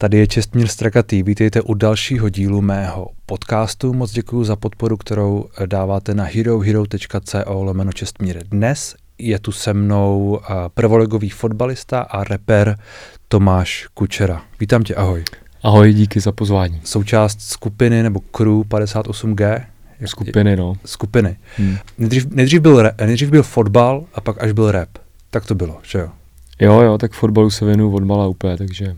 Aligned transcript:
Tady 0.00 0.18
je 0.18 0.26
Čestmír 0.26 0.68
Strakatý. 0.68 1.22
Vítejte 1.22 1.60
u 1.62 1.74
dalšího 1.74 2.28
dílu 2.28 2.60
mého 2.60 3.08
podcastu. 3.26 3.92
Moc 3.92 4.12
děkuji 4.12 4.44
za 4.44 4.56
podporu, 4.56 4.96
kterou 4.96 5.44
dáváte 5.66 6.14
na 6.14 6.24
herohero.co 6.24 7.62
lomeno 7.62 7.92
Čestmír. 7.92 8.42
Dnes 8.48 8.96
je 9.18 9.38
tu 9.38 9.52
se 9.52 9.74
mnou 9.74 10.40
prvoligový 10.74 11.30
fotbalista 11.30 12.00
a 12.00 12.24
reper 12.24 12.78
Tomáš 13.28 13.86
Kučera. 13.94 14.42
Vítám 14.60 14.82
tě, 14.82 14.94
ahoj. 14.94 15.24
Ahoj, 15.62 15.92
díky 15.92 16.20
za 16.20 16.32
pozvání. 16.32 16.80
Součást 16.84 17.40
skupiny 17.40 18.02
nebo 18.02 18.20
crew 18.20 18.60
58G? 18.60 19.64
Skupiny, 20.04 20.56
no. 20.56 20.74
Skupiny. 20.84 21.36
Hmm. 21.56 21.76
Nejdřív, 21.98 22.26
nejdřív, 22.30 22.60
byl, 22.60 22.90
nejdřív 23.04 23.30
byl 23.30 23.42
fotbal 23.42 24.04
a 24.14 24.20
pak 24.20 24.42
až 24.42 24.52
byl 24.52 24.70
rap. 24.70 24.88
Tak 25.30 25.46
to 25.46 25.54
bylo, 25.54 25.78
že 25.82 25.98
jo? 25.98 26.08
Jo, 26.60 26.80
jo, 26.80 26.98
tak 26.98 27.12
fotbalu 27.12 27.50
se 27.50 27.64
věnuju 27.64 27.94
od 27.94 28.04
mala 28.04 28.26
úplně, 28.26 28.56
takže... 28.56 28.96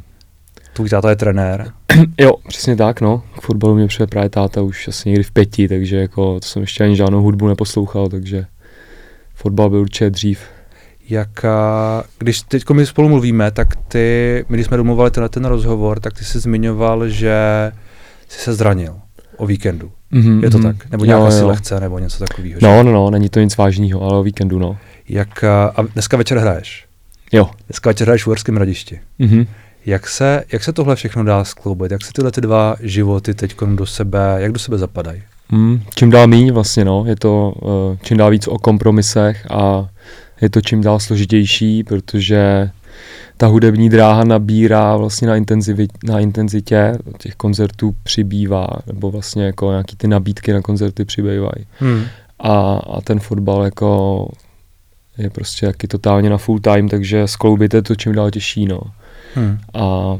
Tvůj 0.80 0.88
táta 0.88 1.10
je 1.10 1.16
trenér? 1.16 1.72
jo, 2.20 2.32
přesně 2.48 2.76
tak, 2.76 3.00
no. 3.00 3.22
K 3.38 3.40
fotbalu 3.40 3.74
mě 3.74 3.86
přijde 3.86 4.06
právě 4.06 4.30
táta 4.30 4.62
už 4.62 4.88
asi 4.88 5.08
někdy 5.08 5.24
v 5.24 5.30
pěti, 5.30 5.68
takže 5.68 5.96
jako 5.96 6.40
to 6.40 6.46
jsem 6.46 6.62
ještě 6.62 6.84
ani 6.84 6.96
žádnou 6.96 7.22
hudbu 7.22 7.48
neposlouchal, 7.48 8.08
takže 8.08 8.44
fotbal 9.34 9.70
byl 9.70 9.80
určitě 9.80 10.10
dřív. 10.10 10.40
Jak, 11.08 11.44
když 12.18 12.42
teď 12.42 12.70
my 12.70 12.86
spolu 12.86 13.08
mluvíme, 13.08 13.50
tak 13.50 13.76
ty, 13.76 14.44
my 14.48 14.56
když 14.56 14.66
jsme 14.66 14.76
domluvali 14.76 15.10
tenhle 15.10 15.28
ten 15.28 15.44
rozhovor, 15.44 16.00
tak 16.00 16.12
ty 16.12 16.24
jsi 16.24 16.38
zmiňoval, 16.38 17.08
že 17.08 17.34
jsi 18.28 18.38
se 18.38 18.54
zranil 18.54 18.94
o 19.36 19.46
víkendu. 19.46 19.92
Mm-hmm, 20.12 20.42
je 20.42 20.50
to 20.50 20.58
mm-hmm. 20.58 20.62
tak? 20.62 20.90
Nebo 20.90 21.04
nějaká 21.04 21.24
jo, 21.24 21.30
si 21.30 21.44
lehce, 21.44 21.80
nebo 21.80 21.98
něco 21.98 22.24
takového? 22.26 22.58
No, 22.62 22.82
no, 22.82 22.92
no, 22.92 23.10
není 23.10 23.28
to 23.28 23.40
nic 23.40 23.56
vážného, 23.56 24.02
ale 24.02 24.18
o 24.18 24.22
víkendu, 24.22 24.58
no. 24.58 24.78
Jak, 25.08 25.44
a 25.44 25.82
dneska 25.94 26.16
večer 26.16 26.38
hraješ? 26.38 26.86
Jo. 27.32 27.50
Dneska 27.66 27.90
večer 27.90 28.06
hraješ 28.06 28.24
v 28.24 28.26
Uherském 28.26 28.56
radišti. 28.56 29.00
Mm-hmm. 29.20 29.46
Jak 29.86 30.08
se, 30.08 30.44
jak 30.52 30.64
se 30.64 30.72
tohle 30.72 30.96
všechno 30.96 31.24
dá 31.24 31.44
skloubit? 31.44 31.92
Jak 31.92 32.04
se 32.04 32.12
tyhle 32.12 32.30
ty 32.30 32.40
dva 32.40 32.76
životy 32.80 33.34
teď 33.34 33.56
do 33.74 33.86
sebe, 33.86 34.36
jak 34.38 34.52
do 34.52 34.58
sebe 34.58 34.78
zapadají? 34.78 35.22
Mm, 35.52 35.82
čím 35.94 36.10
dál 36.10 36.26
méně 36.26 36.52
vlastně, 36.52 36.84
no. 36.84 37.04
Je 37.06 37.16
to 37.16 37.52
uh, 37.62 37.96
čím 38.02 38.16
dál 38.16 38.30
víc 38.30 38.48
o 38.48 38.58
kompromisech 38.58 39.46
a 39.50 39.88
je 40.40 40.50
to 40.50 40.60
čím 40.60 40.80
dál 40.80 41.00
složitější, 41.00 41.84
protože 41.84 42.70
ta 43.36 43.46
hudební 43.46 43.88
dráha 43.88 44.24
nabírá 44.24 44.96
vlastně 44.96 45.28
na, 45.28 45.34
na 46.04 46.20
intenzitě, 46.20 46.98
těch 47.18 47.34
koncertů 47.34 47.94
přibývá, 48.02 48.66
nebo 48.86 49.10
vlastně 49.10 49.44
jako 49.44 49.70
nějaký 49.70 49.96
ty 49.96 50.08
nabídky 50.08 50.52
na 50.52 50.60
koncerty 50.60 51.04
přibývají. 51.04 51.66
Hmm. 51.78 52.04
A, 52.38 52.76
a 52.76 53.00
ten 53.00 53.20
fotbal 53.20 53.64
jako 53.64 54.28
je 55.18 55.30
prostě 55.30 55.66
jaký 55.66 55.86
totálně 55.86 56.30
na 56.30 56.38
full 56.38 56.60
time, 56.60 56.88
takže 56.88 57.28
skloubit 57.28 57.74
je 57.74 57.82
to 57.82 57.94
čím 57.94 58.12
dál 58.12 58.30
těžší, 58.30 58.66
no. 58.66 58.80
Hmm. 59.34 59.58
A 59.74 60.16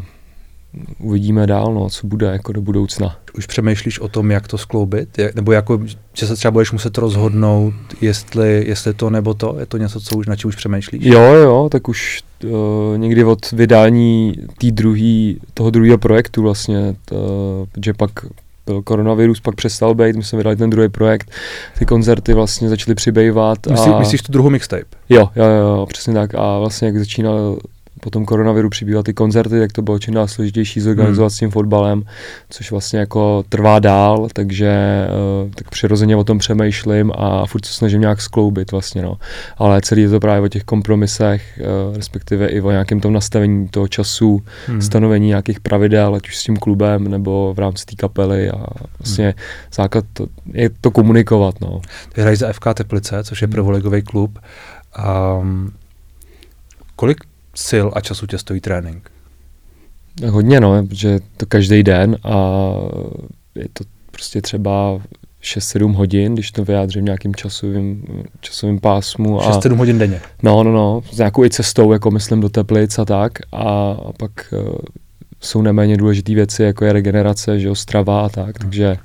uvidíme 0.99 1.47
dál, 1.47 1.75
no, 1.75 1.89
co 1.91 2.07
bude 2.07 2.27
jako 2.27 2.53
do 2.53 2.61
budoucna. 2.61 3.17
Už 3.39 3.47
přemýšlíš 3.47 3.99
o 3.99 4.09
tom, 4.09 4.31
jak 4.31 4.49
to 4.49 4.59
skloubit? 4.59 5.19
Jak, 5.19 5.35
nebo 5.35 5.53
jako, 5.53 5.81
že 6.13 6.27
se 6.27 6.37
třeba 6.37 6.51
budeš 6.51 6.73
muset 6.73 6.99
rozhodnout, 6.99 7.75
jestli, 8.01 8.65
jestli 8.69 8.95
to 8.95 9.11
nebo 9.11 9.35
to? 9.35 9.57
Je 9.59 9.67
to 9.67 9.77
něco, 9.77 10.01
co 10.01 10.17
už 10.17 10.27
na 10.27 10.37
čem 10.37 10.49
už 10.49 10.57
přemýšlíš? 10.57 11.05
Jo, 11.05 11.23
jo, 11.23 11.69
tak 11.73 11.89
už 11.89 12.23
uh, 12.45 12.99
někdy 12.99 13.25
od 13.25 13.51
vydání 13.51 14.35
tý 14.59 14.73
druhý, 14.73 15.41
toho 15.55 15.71
druhého 15.71 15.99
projektu 15.99 16.43
vlastně, 16.43 16.95
to, 17.05 17.67
že 17.85 17.95
pak 17.95 18.11
byl 18.67 18.83
koronavirus, 18.83 19.41
pak 19.41 19.55
přestal 19.55 19.95
být, 19.95 20.17
my 20.17 20.23
jsme 20.23 20.37
vydali 20.37 20.57
ten 20.57 20.71
druhý 20.71 20.89
projekt, 20.89 21.31
ty 21.79 21.87
koncerty 21.87 22.35
vlastně 22.35 22.69
začaly 22.69 22.95
přibývat. 22.95 23.59
Myslí, 23.71 23.93
a... 23.93 23.99
Myslíš 23.99 24.23
tu 24.23 24.33
druhou 24.33 24.51
mixtape? 24.51 24.97
Jo, 25.09 25.31
jo, 25.37 25.45
jo, 25.45 25.87
přesně 25.89 26.15
tak. 26.15 26.35
A 26.35 26.59
vlastně 26.59 26.89
jak 26.89 26.99
začínal 26.99 27.59
po 28.01 28.11
tom 28.11 28.25
koronaviru 28.25 28.69
přibývat 28.69 29.07
ty 29.07 29.15
koncerty, 29.15 29.61
tak 29.61 29.73
to 29.73 29.83
bylo 29.83 29.99
čím 29.99 30.15
dál 30.15 30.29
složitější 30.29 30.81
zorganizovat 30.81 31.33
hmm. 31.33 31.37
s 31.37 31.39
tím 31.39 31.51
fotbalem, 31.51 32.03
což 32.51 32.71
vlastně 32.71 32.99
jako 32.99 33.45
trvá 33.49 33.79
dál, 33.79 34.29
takže 34.33 35.07
uh, 35.45 35.51
tak 35.51 35.71
přirozeně 35.71 36.17
o 36.17 36.25
tom 36.25 36.39
přemýšlím 36.39 37.13
a 37.15 37.47
furt 37.47 37.65
se 37.65 37.73
snažím 37.73 38.01
nějak 38.01 38.21
skloubit 38.21 38.73
vlastně, 38.73 39.03
no. 39.03 39.17
Ale 39.57 39.81
celý 39.81 40.03
je 40.03 40.09
to 40.09 40.21
právě 40.21 40.41
o 40.41 40.49
těch 40.49 40.65
kompromisech, 40.65 41.61
uh, 41.61 41.97
respektive 41.97 42.47
i 42.47 42.61
o 42.61 42.71
nějakém 42.71 43.01
tom 43.01 43.13
nastavení 43.13 43.69
toho 43.69 43.89
času, 43.89 44.43
hmm. 44.67 44.83
stanovení 44.83 45.29
nějakých 45.29 45.61
pravidel, 45.61 46.15
ať 46.15 46.29
už 46.29 46.37
s 46.37 46.43
tím 46.43 46.57
klubem 46.57 47.09
nebo 47.09 47.55
v 47.55 47.59
rámci 47.59 47.87
té 47.87 47.97
kapely 47.97 48.51
a 48.51 48.67
vlastně 48.99 49.25
hmm. 49.25 49.35
základ 49.75 50.05
to, 50.13 50.27
je 50.53 50.71
to 50.81 50.91
komunikovat, 50.91 51.55
no. 51.61 51.81
Ty 52.13 52.21
hrají 52.21 52.37
za 52.37 52.53
FK 52.53 52.65
Teplice, 52.75 53.25
což 53.25 53.43
je 53.43 53.47
hmm. 53.47 53.53
prvoligový 53.53 54.03
klub. 54.03 54.39
Um, 55.41 55.73
kolik 56.97 57.30
sil 57.69 57.87
a 57.95 58.01
času 58.01 58.27
tě 58.27 58.39
stojí 58.39 58.61
trénink? 58.61 59.11
Hodně, 60.29 60.61
no, 60.61 60.87
protože 60.87 61.19
to 61.37 61.47
každý 61.47 61.83
den 61.83 62.17
a 62.25 62.75
je 63.55 63.69
to 63.73 63.85
prostě 64.11 64.43
třeba 64.43 65.01
6-7 65.43 65.95
hodin, 65.95 66.35
když 66.35 66.53
to 66.53 66.65
vyjádřím 66.65 67.05
nějakým 67.05 67.35
časovým, 67.35 68.05
časovým 68.41 68.81
pásmu. 68.81 69.39
6-7 69.39 69.77
hodin 69.77 69.99
denně? 69.99 70.21
No, 70.43 70.63
no, 70.65 70.73
no, 70.73 71.03
s 71.13 71.19
nějakou 71.19 71.45
i 71.45 71.51
cestou, 71.51 71.93
jako 71.93 72.11
myslím 72.11 72.41
do 72.41 72.49
Teplic 72.49 72.99
a 72.99 73.05
tak. 73.05 73.33
A, 73.53 73.91
a 73.93 74.13
pak 74.17 74.33
uh, 74.53 74.75
jsou 75.41 75.63
neméně 75.63 75.97
důležité 75.97 76.35
věci, 76.35 76.63
jako 76.63 76.85
je 76.85 76.93
regenerace, 76.93 77.61
že 77.61 77.69
jo, 77.69 77.75
strava 77.75 78.21
a 78.21 78.29
tak, 78.29 78.45
hmm. 78.45 78.53
takže, 78.71 78.97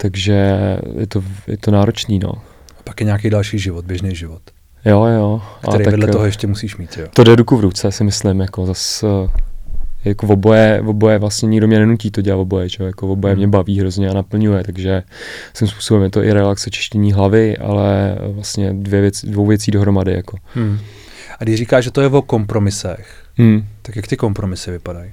takže 0.00 0.50
je 0.98 1.06
to, 1.06 1.24
je 1.46 1.56
to 1.56 1.70
náročný, 1.70 2.18
no. 2.18 2.32
A 2.78 2.82
pak 2.84 3.00
je 3.00 3.04
nějaký 3.04 3.30
další 3.30 3.58
život, 3.58 3.84
běžný 3.84 4.14
život. 4.14 4.42
Jo, 4.84 5.04
jo. 5.04 5.42
Který 5.68 5.86
a 5.86 5.90
vedle 5.90 6.06
tak, 6.06 6.12
toho 6.12 6.24
ještě 6.24 6.46
musíš 6.46 6.76
mít, 6.76 6.96
jo. 6.96 7.06
To 7.14 7.24
jde 7.24 7.36
ruku 7.36 7.56
v 7.56 7.60
ruce, 7.60 7.92
si 7.92 8.04
myslím, 8.04 8.40
jako 8.40 8.66
zas, 8.66 9.02
eh, 9.02 9.28
jako 10.04 10.26
v 10.26 10.30
oboje, 10.30 10.80
v 10.82 10.88
oboje 10.88 11.18
vlastně 11.18 11.46
nikdo 11.46 11.66
mě 11.66 11.78
nenutí 11.78 12.10
to 12.10 12.20
dělat 12.20 12.36
v 12.36 12.40
oboje, 12.40 12.70
čo? 12.70 12.84
jako 12.84 13.06
v 13.06 13.10
oboje 13.10 13.34
mě 13.34 13.44
hmm. 13.44 13.50
baví 13.50 13.80
hrozně 13.80 14.08
a 14.08 14.14
naplňuje, 14.14 14.64
takže 14.64 15.02
svým 15.54 15.68
způsobem 15.68 16.02
je 16.02 16.10
to 16.10 16.22
i 16.22 16.32
relaxe 16.32 16.70
čištění 16.70 17.12
hlavy, 17.12 17.56
ale 17.56 18.18
vlastně 18.20 18.72
dvě 18.72 19.00
věc, 19.00 19.24
dvou 19.24 19.46
věcí 19.46 19.70
dohromady, 19.70 20.12
jako. 20.12 20.36
Hmm. 20.54 20.78
A 21.38 21.44
když 21.44 21.56
říkáš, 21.56 21.84
že 21.84 21.90
to 21.90 22.00
je 22.00 22.08
o 22.08 22.22
kompromisech, 22.22 23.24
hmm. 23.36 23.64
tak 23.82 23.96
jak 23.96 24.06
ty 24.06 24.16
kompromisy 24.16 24.70
vypadají? 24.70 25.10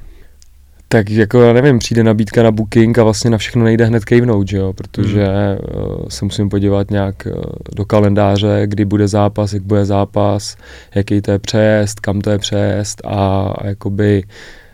Tak 0.92 1.10
jako 1.10 1.42
já 1.42 1.54
nevím, 1.54 1.80
přijde 1.80 2.04
nabídka 2.04 2.44
na 2.44 2.52
booking 2.52 3.00
a 3.00 3.04
vlastně 3.04 3.30
na 3.30 3.38
všechno 3.38 3.64
nejde 3.64 3.86
hned 3.86 4.06
kejvnout, 4.06 4.48
že 4.48 4.58
jo, 4.58 4.74
protože 4.74 5.26
hmm. 5.26 5.58
uh, 5.84 6.06
se 6.10 6.26
musím 6.26 6.50
podívat 6.50 6.92
nějak 6.92 7.28
uh, 7.36 7.42
do 7.76 7.86
kalendáře, 7.86 8.62
kdy 8.66 8.86
bude 8.86 9.08
zápas, 9.08 9.54
jak 9.54 9.64
bude 9.64 9.86
zápas, 9.86 10.58
jaký 10.96 11.22
to 11.22 11.32
je 11.32 11.40
přejezd, 11.40 12.00
kam 12.00 12.22
to 12.22 12.30
je 12.30 12.38
přejezd 12.38 13.02
a, 13.06 13.54
a 13.58 13.68
jakoby 13.68 14.24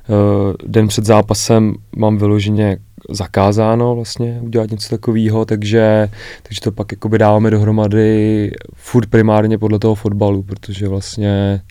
uh, 0.07 0.53
den 0.67 0.87
před 0.87 1.05
zápasem 1.05 1.73
mám 1.95 2.17
vyloženě 2.17 2.77
zakázáno 3.09 3.95
vlastně 3.95 4.39
udělat 4.41 4.71
něco 4.71 4.89
takového, 4.89 5.45
takže, 5.45 6.09
takže 6.43 6.61
to 6.61 6.71
pak 6.71 6.91
jakoby 6.91 7.17
dáváme 7.17 7.51
dohromady 7.51 8.51
furt 8.73 9.09
primárně 9.09 9.57
podle 9.57 9.79
toho 9.79 9.95
fotbalu, 9.95 10.43
protože 10.43 10.87
vlastně 10.87 11.61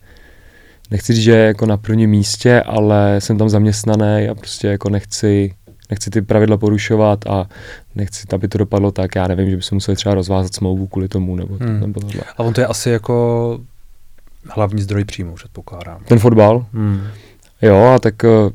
nechci 0.90 1.12
říct, 1.12 1.24
že 1.24 1.32
je 1.32 1.46
jako 1.46 1.66
na 1.66 1.76
prvním 1.76 2.10
místě, 2.10 2.62
ale 2.62 3.20
jsem 3.20 3.38
tam 3.38 3.48
zaměstnaný 3.48 4.28
a 4.30 4.34
prostě 4.34 4.68
jako 4.68 4.88
nechci, 4.88 5.54
nechci 5.90 6.10
ty 6.10 6.22
pravidla 6.22 6.56
porušovat 6.56 7.26
a 7.26 7.48
nechci, 7.94 8.26
aby 8.32 8.48
to 8.48 8.58
dopadlo 8.58 8.92
tak, 8.92 9.16
já 9.16 9.28
nevím, 9.28 9.50
že 9.50 9.56
by 9.56 9.62
se 9.62 9.74
museli 9.74 9.96
třeba 9.96 10.14
rozvázat 10.14 10.54
smlouvu 10.54 10.86
kvůli 10.86 11.08
tomu 11.08 11.36
nebo, 11.36 11.56
hmm. 11.60 11.80
nebo 11.80 12.00
tohle. 12.00 12.20
A 12.36 12.42
on 12.42 12.52
to 12.52 12.60
je 12.60 12.66
asi 12.66 12.90
jako 12.90 13.58
hlavní 14.50 14.82
zdroj 14.82 15.04
příjmu, 15.04 15.34
předpokládám. 15.34 16.00
Ten 16.04 16.18
fotbal? 16.18 16.66
Hmm. 16.72 17.02
Jo, 17.62 17.84
a 17.84 17.98
tak 17.98 18.14
uh, 18.24 18.50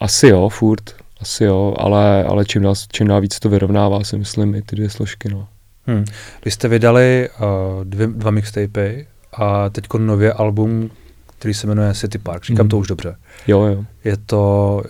asi 0.00 0.28
jo, 0.28 0.48
furt, 0.48 0.94
asi 1.20 1.44
jo, 1.44 1.74
ale, 1.78 2.24
ale 2.24 2.44
čím, 2.44 2.62
dál, 2.62 2.74
čím 2.92 3.06
dál 3.06 3.20
víc 3.20 3.38
to 3.38 3.48
vyrovnává, 3.48 4.04
si 4.04 4.18
myslím, 4.18 4.54
i 4.54 4.62
ty 4.62 4.76
dvě 4.76 4.90
složky, 4.90 5.28
no. 5.28 5.48
Hmm. 5.86 6.04
Vy 6.44 6.50
jste 6.50 6.68
vydali 6.68 7.28
uh, 7.40 7.84
dvě, 7.84 8.06
dva 8.06 8.30
mixtapy 8.30 9.06
a 9.32 9.68
teď 9.70 9.84
nově 9.98 10.32
album, 10.32 10.90
který 11.40 11.54
se 11.54 11.66
jmenuje 11.66 11.94
City 11.94 12.18
Park. 12.18 12.44
Říkám 12.44 12.66
mm. 12.66 12.70
to 12.70 12.78
už 12.78 12.86
dobře. 12.86 13.16
Jo, 13.46 13.62
jo. 13.62 13.84
Je 14.04 14.16
to 14.26 14.82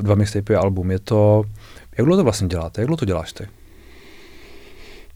dva 0.00 0.14
mixtape 0.14 0.56
album. 0.56 0.90
Je 0.90 0.98
to, 0.98 1.44
jak 1.98 2.04
dlouho 2.04 2.16
to 2.16 2.24
vlastně 2.24 2.48
děláte? 2.48 2.80
Jak 2.80 2.86
dlouho 2.86 2.96
to 2.96 3.04
děláš 3.04 3.32
ty? 3.32 3.46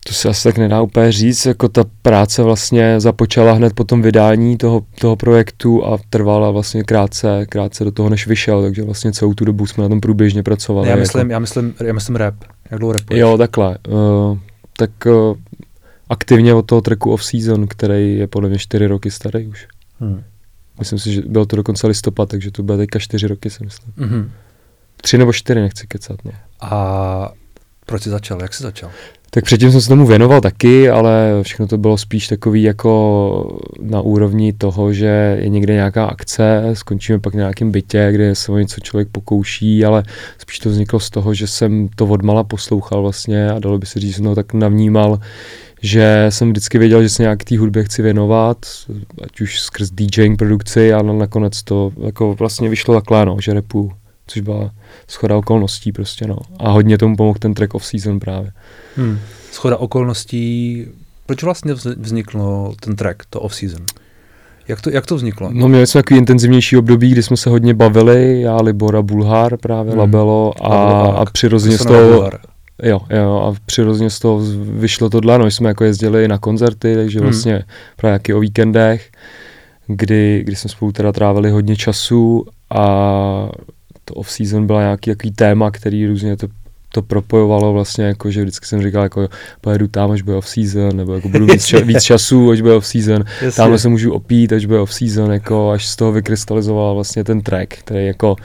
To 0.06 0.12
se 0.14 0.28
asi 0.28 0.42
tak 0.44 0.58
nedá 0.58 0.82
úplně 0.82 1.12
říct, 1.12 1.46
jako 1.46 1.68
ta 1.68 1.84
práce 2.02 2.42
vlastně 2.42 3.00
započala 3.00 3.52
hned 3.52 3.72
po 3.72 3.84
tom 3.84 4.02
vydání 4.02 4.56
toho, 4.56 4.82
toho 4.98 5.16
projektu 5.16 5.86
a 5.86 5.98
trvala 6.10 6.50
vlastně 6.50 6.84
krátce, 6.84 7.46
krátce 7.48 7.84
do 7.84 7.90
toho, 7.90 8.08
než 8.08 8.26
vyšel, 8.26 8.62
takže 8.62 8.82
vlastně 8.82 9.12
celou 9.12 9.34
tu 9.34 9.44
dobu 9.44 9.66
jsme 9.66 9.82
na 9.82 9.88
tom 9.88 10.00
průběžně 10.00 10.42
pracovali. 10.42 10.88
Já 10.88 10.96
myslím, 10.96 11.20
jako... 11.20 11.32
já 11.32 11.38
myslím, 11.38 11.74
já 11.84 11.92
myslím 11.92 12.16
rap. 12.16 12.34
Jak 12.70 12.80
dlouho 12.80 12.92
rapuješ? 12.92 13.20
Jo, 13.20 13.38
takhle. 13.38 13.78
Uh, 13.88 14.38
tak 14.76 14.90
uh, 15.06 15.36
aktivně 16.08 16.54
od 16.54 16.66
toho 16.66 16.80
tracku 16.80 17.12
Off 17.12 17.24
Season, 17.24 17.66
který 17.66 18.18
je 18.18 18.26
podle 18.26 18.48
mě 18.48 18.58
čtyři 18.58 18.86
roky 18.86 19.10
starý 19.10 19.46
už. 19.46 19.66
Hmm. 20.00 20.22
Myslím 20.78 20.98
si, 20.98 21.12
že 21.12 21.22
bylo 21.26 21.46
to 21.46 21.56
dokonce 21.56 21.86
listopad, 21.86 22.28
takže 22.28 22.50
to 22.50 22.62
bude 22.62 22.78
teďka 22.78 22.98
čtyři 22.98 23.26
roky, 23.26 23.50
si 23.50 23.64
myslím. 23.64 23.92
Mm-hmm. 23.98 24.30
Tři 24.96 25.18
nebo 25.18 25.32
čtyři, 25.32 25.60
nechci 25.60 25.86
kecat. 25.86 26.24
No. 26.24 26.32
A 26.60 27.32
Proč 27.86 28.02
jsi 28.02 28.10
začal? 28.10 28.42
Jak 28.42 28.54
jsi 28.54 28.62
začal? 28.62 28.90
Tak 29.30 29.44
předtím 29.44 29.72
jsem 29.72 29.80
se 29.80 29.88
tomu 29.88 30.06
věnoval 30.06 30.40
taky, 30.40 30.90
ale 30.90 31.30
všechno 31.42 31.66
to 31.66 31.78
bylo 31.78 31.98
spíš 31.98 32.28
takový 32.28 32.62
jako 32.62 33.60
na 33.80 34.00
úrovni 34.00 34.52
toho, 34.52 34.92
že 34.92 35.38
je 35.40 35.48
někde 35.48 35.74
nějaká 35.74 36.04
akce, 36.04 36.62
skončíme 36.72 37.18
pak 37.18 37.34
na 37.34 37.38
nějakém 37.38 37.70
bytě, 37.70 38.08
kde 38.12 38.34
se 38.34 38.52
o 38.52 38.58
něco 38.58 38.80
člověk 38.80 39.08
pokouší, 39.12 39.84
ale 39.84 40.02
spíš 40.38 40.58
to 40.58 40.68
vzniklo 40.68 41.00
z 41.00 41.10
toho, 41.10 41.34
že 41.34 41.46
jsem 41.46 41.88
to 41.96 42.06
odmala 42.06 42.44
poslouchal 42.44 43.02
vlastně 43.02 43.50
a 43.50 43.58
dalo 43.58 43.78
by 43.78 43.86
se 43.86 44.00
říct, 44.00 44.10
že 44.10 44.16
jsem 44.16 44.24
to 44.24 44.34
tak 44.34 44.52
navnímal, 44.52 45.18
že 45.82 46.26
jsem 46.28 46.50
vždycky 46.50 46.78
věděl, 46.78 47.02
že 47.02 47.08
se 47.08 47.22
nějak 47.22 47.44
té 47.44 47.58
hudbě 47.58 47.84
chci 47.84 48.02
věnovat, 48.02 48.66
ať 49.24 49.40
už 49.40 49.60
skrz 49.60 49.90
DJing 49.90 50.38
produkci 50.38 50.92
a 50.92 51.02
nakonec 51.02 51.62
to 51.62 51.92
jako 52.04 52.34
vlastně 52.34 52.68
vyšlo 52.68 52.94
takhle, 52.94 53.26
no, 53.26 53.36
že 53.40 53.54
repu, 53.54 53.92
což 54.26 54.42
byla 54.42 54.70
schoda 55.08 55.36
okolností 55.36 55.92
prostě, 55.92 56.26
no. 56.26 56.38
A 56.58 56.70
hodně 56.70 56.98
tomu 56.98 57.16
pomohl 57.16 57.38
ten 57.38 57.54
track 57.54 57.74
off 57.74 57.86
season 57.86 58.20
právě. 58.20 58.52
Hmm. 58.96 59.18
Schoda 59.52 59.76
okolností, 59.76 60.86
proč 61.26 61.42
vlastně 61.42 61.74
vznikl 61.96 62.74
ten 62.80 62.96
track, 62.96 63.22
to 63.30 63.40
off 63.40 63.54
season? 63.54 63.86
Jak 64.68 64.80
to, 64.80 64.90
jak 64.90 65.06
to 65.06 65.16
vzniklo? 65.16 65.50
No 65.52 65.68
měli 65.68 65.86
jsme 65.86 65.98
takový 66.02 66.18
intenzivnější 66.18 66.76
období, 66.76 67.10
kdy 67.10 67.22
jsme 67.22 67.36
se 67.36 67.50
hodně 67.50 67.74
bavili, 67.74 68.40
já, 68.40 68.56
Libora, 68.56 69.02
Bulhar, 69.02 69.56
právě 69.56 69.90
hmm. 69.90 70.00
Labelo 70.00 70.52
a, 70.72 71.02
a 71.06 71.24
přirozeně 71.24 71.78
z 71.78 71.84
toho... 71.86 72.30
Jo, 72.82 73.00
jo, 73.10 73.40
a 73.40 73.54
přirozeně 73.66 74.10
z 74.10 74.18
toho 74.18 74.40
vyšlo 74.62 75.10
tohle, 75.10 75.38
no, 75.38 75.46
jsme 75.46 75.68
jako 75.68 75.84
jezdili 75.84 76.28
na 76.28 76.38
koncerty, 76.38 76.94
takže 76.94 77.18
hmm. 77.18 77.28
vlastně 77.28 77.62
právě 77.96 78.12
jaký 78.12 78.34
o 78.34 78.40
víkendech, 78.40 79.10
kdy, 79.86 80.42
kdy 80.44 80.56
jsme 80.56 80.70
spolu 80.70 80.92
teda 80.92 81.12
trávili 81.12 81.50
hodně 81.50 81.76
času 81.76 82.46
a 82.70 82.84
to 84.04 84.14
off-season 84.14 84.66
byla 84.66 84.80
nějaký 84.80 85.10
jaký 85.10 85.30
téma, 85.30 85.70
který 85.70 86.06
různě 86.06 86.36
to 86.36 86.46
to 86.92 87.02
propojovalo 87.02 87.72
vlastně, 87.72 88.04
jako, 88.04 88.30
že 88.30 88.42
vždycky 88.42 88.66
jsem 88.66 88.82
říkal, 88.82 89.02
jako 89.02 89.28
pojedu 89.60 89.88
tam, 89.88 90.10
až 90.10 90.22
bude 90.22 90.36
off-season, 90.36 90.96
nebo 90.96 91.14
jako 91.14 91.28
budu 91.28 91.46
víc, 91.46 91.62
ča- 91.62 91.84
víc 91.86 92.02
času, 92.02 92.50
až 92.50 92.60
bude 92.60 92.74
off-season, 92.74 93.24
tamhle 93.56 93.78
se 93.78 93.88
můžu 93.88 94.12
opít, 94.12 94.52
až 94.52 94.66
bude 94.66 94.80
off-season, 94.80 95.32
jako 95.32 95.70
až 95.70 95.86
z 95.86 95.96
toho 95.96 96.12
vykrystalizoval 96.12 96.94
vlastně 96.94 97.24
ten 97.24 97.40
track, 97.40 97.68
který 97.68 98.06
jako 98.06 98.36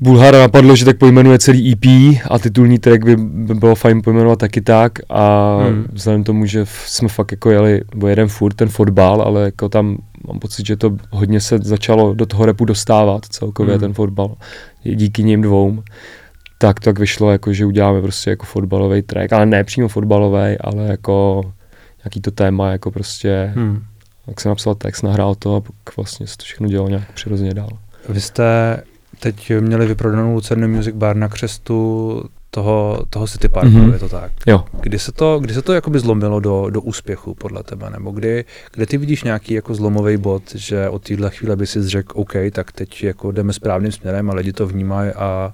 Bulhara 0.00 0.38
napadlo, 0.38 0.76
že 0.76 0.84
tak 0.84 0.98
pojmenuje 0.98 1.38
celý 1.38 1.72
EP 1.72 1.84
a 2.30 2.38
titulní 2.38 2.78
track 2.78 3.04
by, 3.04 3.16
by 3.16 3.54
bylo 3.54 3.74
fajn 3.74 4.02
pojmenovat 4.02 4.38
taky 4.38 4.60
tak 4.60 4.92
a 5.08 5.56
hmm. 5.62 5.84
vzhledem 5.92 6.24
tomu, 6.24 6.46
že 6.46 6.66
jsme 6.66 7.08
fakt 7.08 7.32
jako 7.32 7.50
jeli, 7.50 7.82
nebo 7.94 8.08
jeden 8.08 8.28
furt 8.28 8.54
ten 8.54 8.68
fotbal, 8.68 9.22
ale 9.22 9.42
jako 9.42 9.68
tam 9.68 9.98
mám 10.26 10.38
pocit, 10.38 10.66
že 10.66 10.76
to 10.76 10.96
hodně 11.10 11.40
se 11.40 11.58
začalo 11.58 12.14
do 12.14 12.26
toho 12.26 12.46
repu 12.46 12.64
dostávat 12.64 13.26
celkově 13.26 13.74
hmm. 13.74 13.80
ten 13.80 13.92
fotbal, 13.92 14.34
díky 14.84 15.22
ním 15.22 15.42
dvou 15.42 15.82
tak 16.58 16.80
tak 16.80 16.98
vyšlo, 16.98 17.32
jako, 17.32 17.52
že 17.52 17.66
uděláme 17.66 18.02
prostě 18.02 18.30
jako 18.30 18.46
fotbalový 18.46 19.02
track, 19.02 19.32
ale 19.32 19.46
ne 19.46 19.64
přímo 19.64 19.88
fotbalový, 19.88 20.58
ale 20.60 20.86
jako 20.88 21.42
nějaký 22.04 22.20
to 22.20 22.30
téma, 22.30 22.70
jako 22.70 22.90
prostě, 22.90 23.52
hmm. 23.56 23.82
jak 24.26 24.40
jsem 24.40 24.48
napsal 24.48 24.74
text, 24.74 25.02
nahrál 25.02 25.34
to 25.34 25.56
a 25.56 25.60
pak 25.60 25.96
vlastně 25.96 26.26
se 26.26 26.36
to 26.36 26.44
všechno 26.44 26.68
dělalo 26.68 26.88
nějak 26.88 27.12
přirozeně 27.12 27.54
dál. 27.54 27.68
Vy 28.08 28.20
jste 28.20 28.76
teď 29.20 29.52
měli 29.60 29.86
vyprodanou 29.86 30.34
Lucerny 30.34 30.68
Music 30.68 30.94
Bar 30.94 31.16
na 31.16 31.28
křestu 31.28 32.22
toho, 32.50 33.04
toho 33.10 33.26
City 33.26 33.48
Parku, 33.48 33.70
mm-hmm. 33.70 33.92
je 33.92 33.98
to 33.98 34.08
tak? 34.08 34.32
Jo. 34.46 34.64
Kdy 34.80 34.98
se 34.98 35.12
to, 35.12 35.38
kdy 35.40 35.54
se 35.54 35.62
to 35.62 35.72
jakoby 35.72 35.98
zlomilo 35.98 36.40
do, 36.40 36.70
do 36.70 36.80
úspěchu 36.80 37.34
podle 37.34 37.62
tebe, 37.62 37.90
nebo 37.90 38.10
kdy, 38.10 38.44
kde 38.74 38.86
ty 38.86 38.98
vidíš 38.98 39.22
nějaký 39.22 39.54
jako 39.54 39.74
zlomový 39.74 40.16
bod, 40.16 40.42
že 40.54 40.88
od 40.88 41.02
téhle 41.02 41.30
chvíle 41.30 41.56
by 41.56 41.66
si 41.66 41.88
řekl, 41.88 42.20
OK, 42.20 42.32
tak 42.52 42.72
teď 42.72 43.02
jako 43.02 43.32
jdeme 43.32 43.52
správným 43.52 43.92
směrem 43.92 44.30
a 44.30 44.34
lidi 44.34 44.52
to 44.52 44.66
vnímají 44.66 45.10
a 45.10 45.52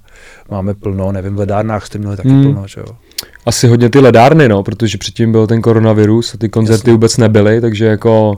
máme 0.49 0.73
plno, 0.73 1.11
nevím, 1.11 1.35
v 1.35 1.39
ledárnách 1.39 1.85
jste 1.85 1.97
měli 1.97 2.17
taky 2.17 2.29
mm. 2.29 2.43
plno, 2.43 2.67
že 2.67 2.81
jo? 2.81 2.97
Asi 3.45 3.67
hodně 3.67 3.89
ty 3.89 3.99
ledárny, 3.99 4.49
no, 4.49 4.63
protože 4.63 4.97
předtím 4.97 5.31
byl 5.31 5.47
ten 5.47 5.61
koronavirus 5.61 6.33
a 6.33 6.37
ty 6.37 6.49
koncerty 6.49 6.79
Jasně. 6.79 6.91
vůbec 6.91 7.17
nebyly, 7.17 7.61
takže 7.61 7.85
jako 7.85 8.37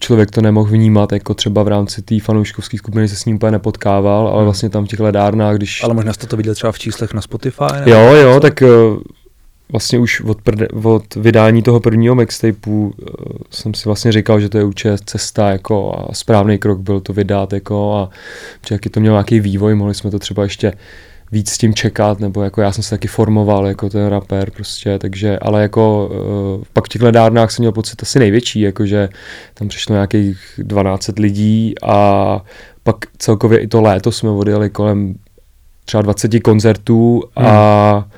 člověk 0.00 0.30
to 0.30 0.40
nemohl 0.40 0.70
vnímat, 0.70 1.12
jako 1.12 1.34
třeba 1.34 1.62
v 1.62 1.68
rámci 1.68 2.02
té 2.02 2.20
fanouškovské 2.20 2.78
skupiny 2.78 3.08
se 3.08 3.16
s 3.16 3.24
ním 3.24 3.36
úplně 3.36 3.52
nepotkával, 3.52 4.28
ale 4.28 4.36
hmm. 4.36 4.44
vlastně 4.44 4.68
tam 4.68 4.84
v 4.84 4.88
těch 4.88 5.00
ledárnách, 5.00 5.56
když... 5.56 5.84
Ale 5.84 5.94
možná 5.94 6.12
jste 6.12 6.26
to 6.26 6.36
viděl 6.36 6.54
třeba 6.54 6.72
v 6.72 6.78
číslech 6.78 7.14
na 7.14 7.20
Spotify? 7.20 7.64
Nebo 7.74 7.90
jo, 7.90 8.14
jo, 8.14 8.40
tak 8.40 8.62
eh, 8.62 8.66
vlastně 9.72 9.98
už 9.98 10.20
od, 10.20 10.42
prde, 10.42 10.68
od 10.68 11.14
vydání 11.14 11.62
toho 11.62 11.80
prvního 11.80 12.14
mixtapeu 12.14 12.72
uh, 12.72 12.92
jsem 13.50 13.74
si 13.74 13.84
vlastně 13.84 14.12
říkal, 14.12 14.40
že 14.40 14.48
to 14.48 14.58
je 14.58 14.64
určitě 14.64 14.96
cesta 15.04 15.50
jako 15.50 15.94
a 15.98 16.14
správný 16.14 16.58
krok 16.58 16.80
byl 16.80 17.00
to 17.00 17.12
vydat 17.12 17.52
jako 17.52 17.94
a 17.94 18.10
že 18.68 18.74
jaký 18.74 18.88
to 18.88 19.00
měl 19.00 19.12
nějaký 19.12 19.40
vývoj, 19.40 19.74
mohli 19.74 19.94
jsme 19.94 20.10
to 20.10 20.18
třeba 20.18 20.42
ještě 20.42 20.72
víc 21.32 21.50
s 21.50 21.58
tím 21.58 21.74
čekat, 21.74 22.20
nebo 22.20 22.42
jako 22.42 22.60
já 22.60 22.72
jsem 22.72 22.84
se 22.84 22.90
taky 22.90 23.08
formoval 23.08 23.66
jako 23.66 23.90
ten 23.90 24.06
rapper 24.06 24.50
prostě, 24.50 24.98
takže, 24.98 25.38
ale 25.38 25.62
jako 25.62 26.10
uh, 26.58 26.64
pak 26.72 26.84
v 26.84 26.88
těch 26.88 27.02
ledárnách 27.02 27.50
jsem 27.50 27.62
měl 27.62 27.72
pocit 27.72 28.02
asi 28.02 28.18
největší, 28.18 28.60
jakože 28.60 29.08
tam 29.54 29.68
přišlo 29.68 29.94
nějakých 29.94 30.38
12 30.58 31.10
lidí 31.18 31.74
a 31.82 32.40
pak 32.82 32.96
celkově 33.18 33.58
i 33.58 33.66
to 33.66 33.82
léto 33.82 34.12
jsme 34.12 34.30
odjeli 34.30 34.70
kolem 34.70 35.14
třeba 35.84 36.02
20 36.02 36.40
koncertů 36.40 37.22
a 37.36 37.92
hmm 37.92 38.11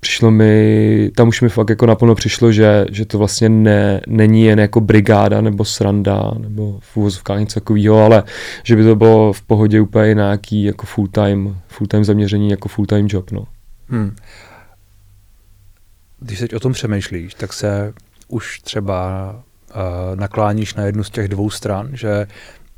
přišlo 0.00 0.30
mi, 0.30 1.10
tam 1.14 1.28
už 1.28 1.40
mi 1.40 1.48
fakt 1.48 1.70
jako 1.70 1.86
naplno 1.86 2.14
přišlo, 2.14 2.52
že, 2.52 2.86
že 2.90 3.04
to 3.04 3.18
vlastně 3.18 3.48
ne, 3.48 4.00
není 4.06 4.44
jen 4.44 4.60
jako 4.60 4.80
brigáda 4.80 5.40
nebo 5.40 5.64
sranda 5.64 6.32
nebo 6.38 6.78
v 6.82 6.96
úvozovkách 6.96 7.40
něco 7.40 7.60
takového, 7.60 8.04
ale 8.04 8.22
že 8.62 8.76
by 8.76 8.84
to 8.84 8.96
bylo 8.96 9.32
v 9.32 9.42
pohodě 9.42 9.80
úplně 9.80 10.14
nějaký 10.14 10.64
jako 10.64 10.86
full 10.86 11.08
time, 11.08 11.56
full 11.68 11.86
time 11.86 12.04
zaměření 12.04 12.50
jako 12.50 12.68
full 12.68 12.86
time 12.86 13.06
job, 13.10 13.30
no. 13.30 13.44
Hmm. 13.88 14.16
Když 16.20 16.38
teď 16.38 16.54
o 16.54 16.60
tom 16.60 16.72
přemýšlíš, 16.72 17.34
tak 17.34 17.52
se 17.52 17.92
už 18.28 18.60
třeba 18.60 19.32
uh, 19.70 20.16
nakláníš 20.16 20.74
na 20.74 20.84
jednu 20.84 21.04
z 21.04 21.10
těch 21.10 21.28
dvou 21.28 21.50
stran, 21.50 21.88
že 21.92 22.26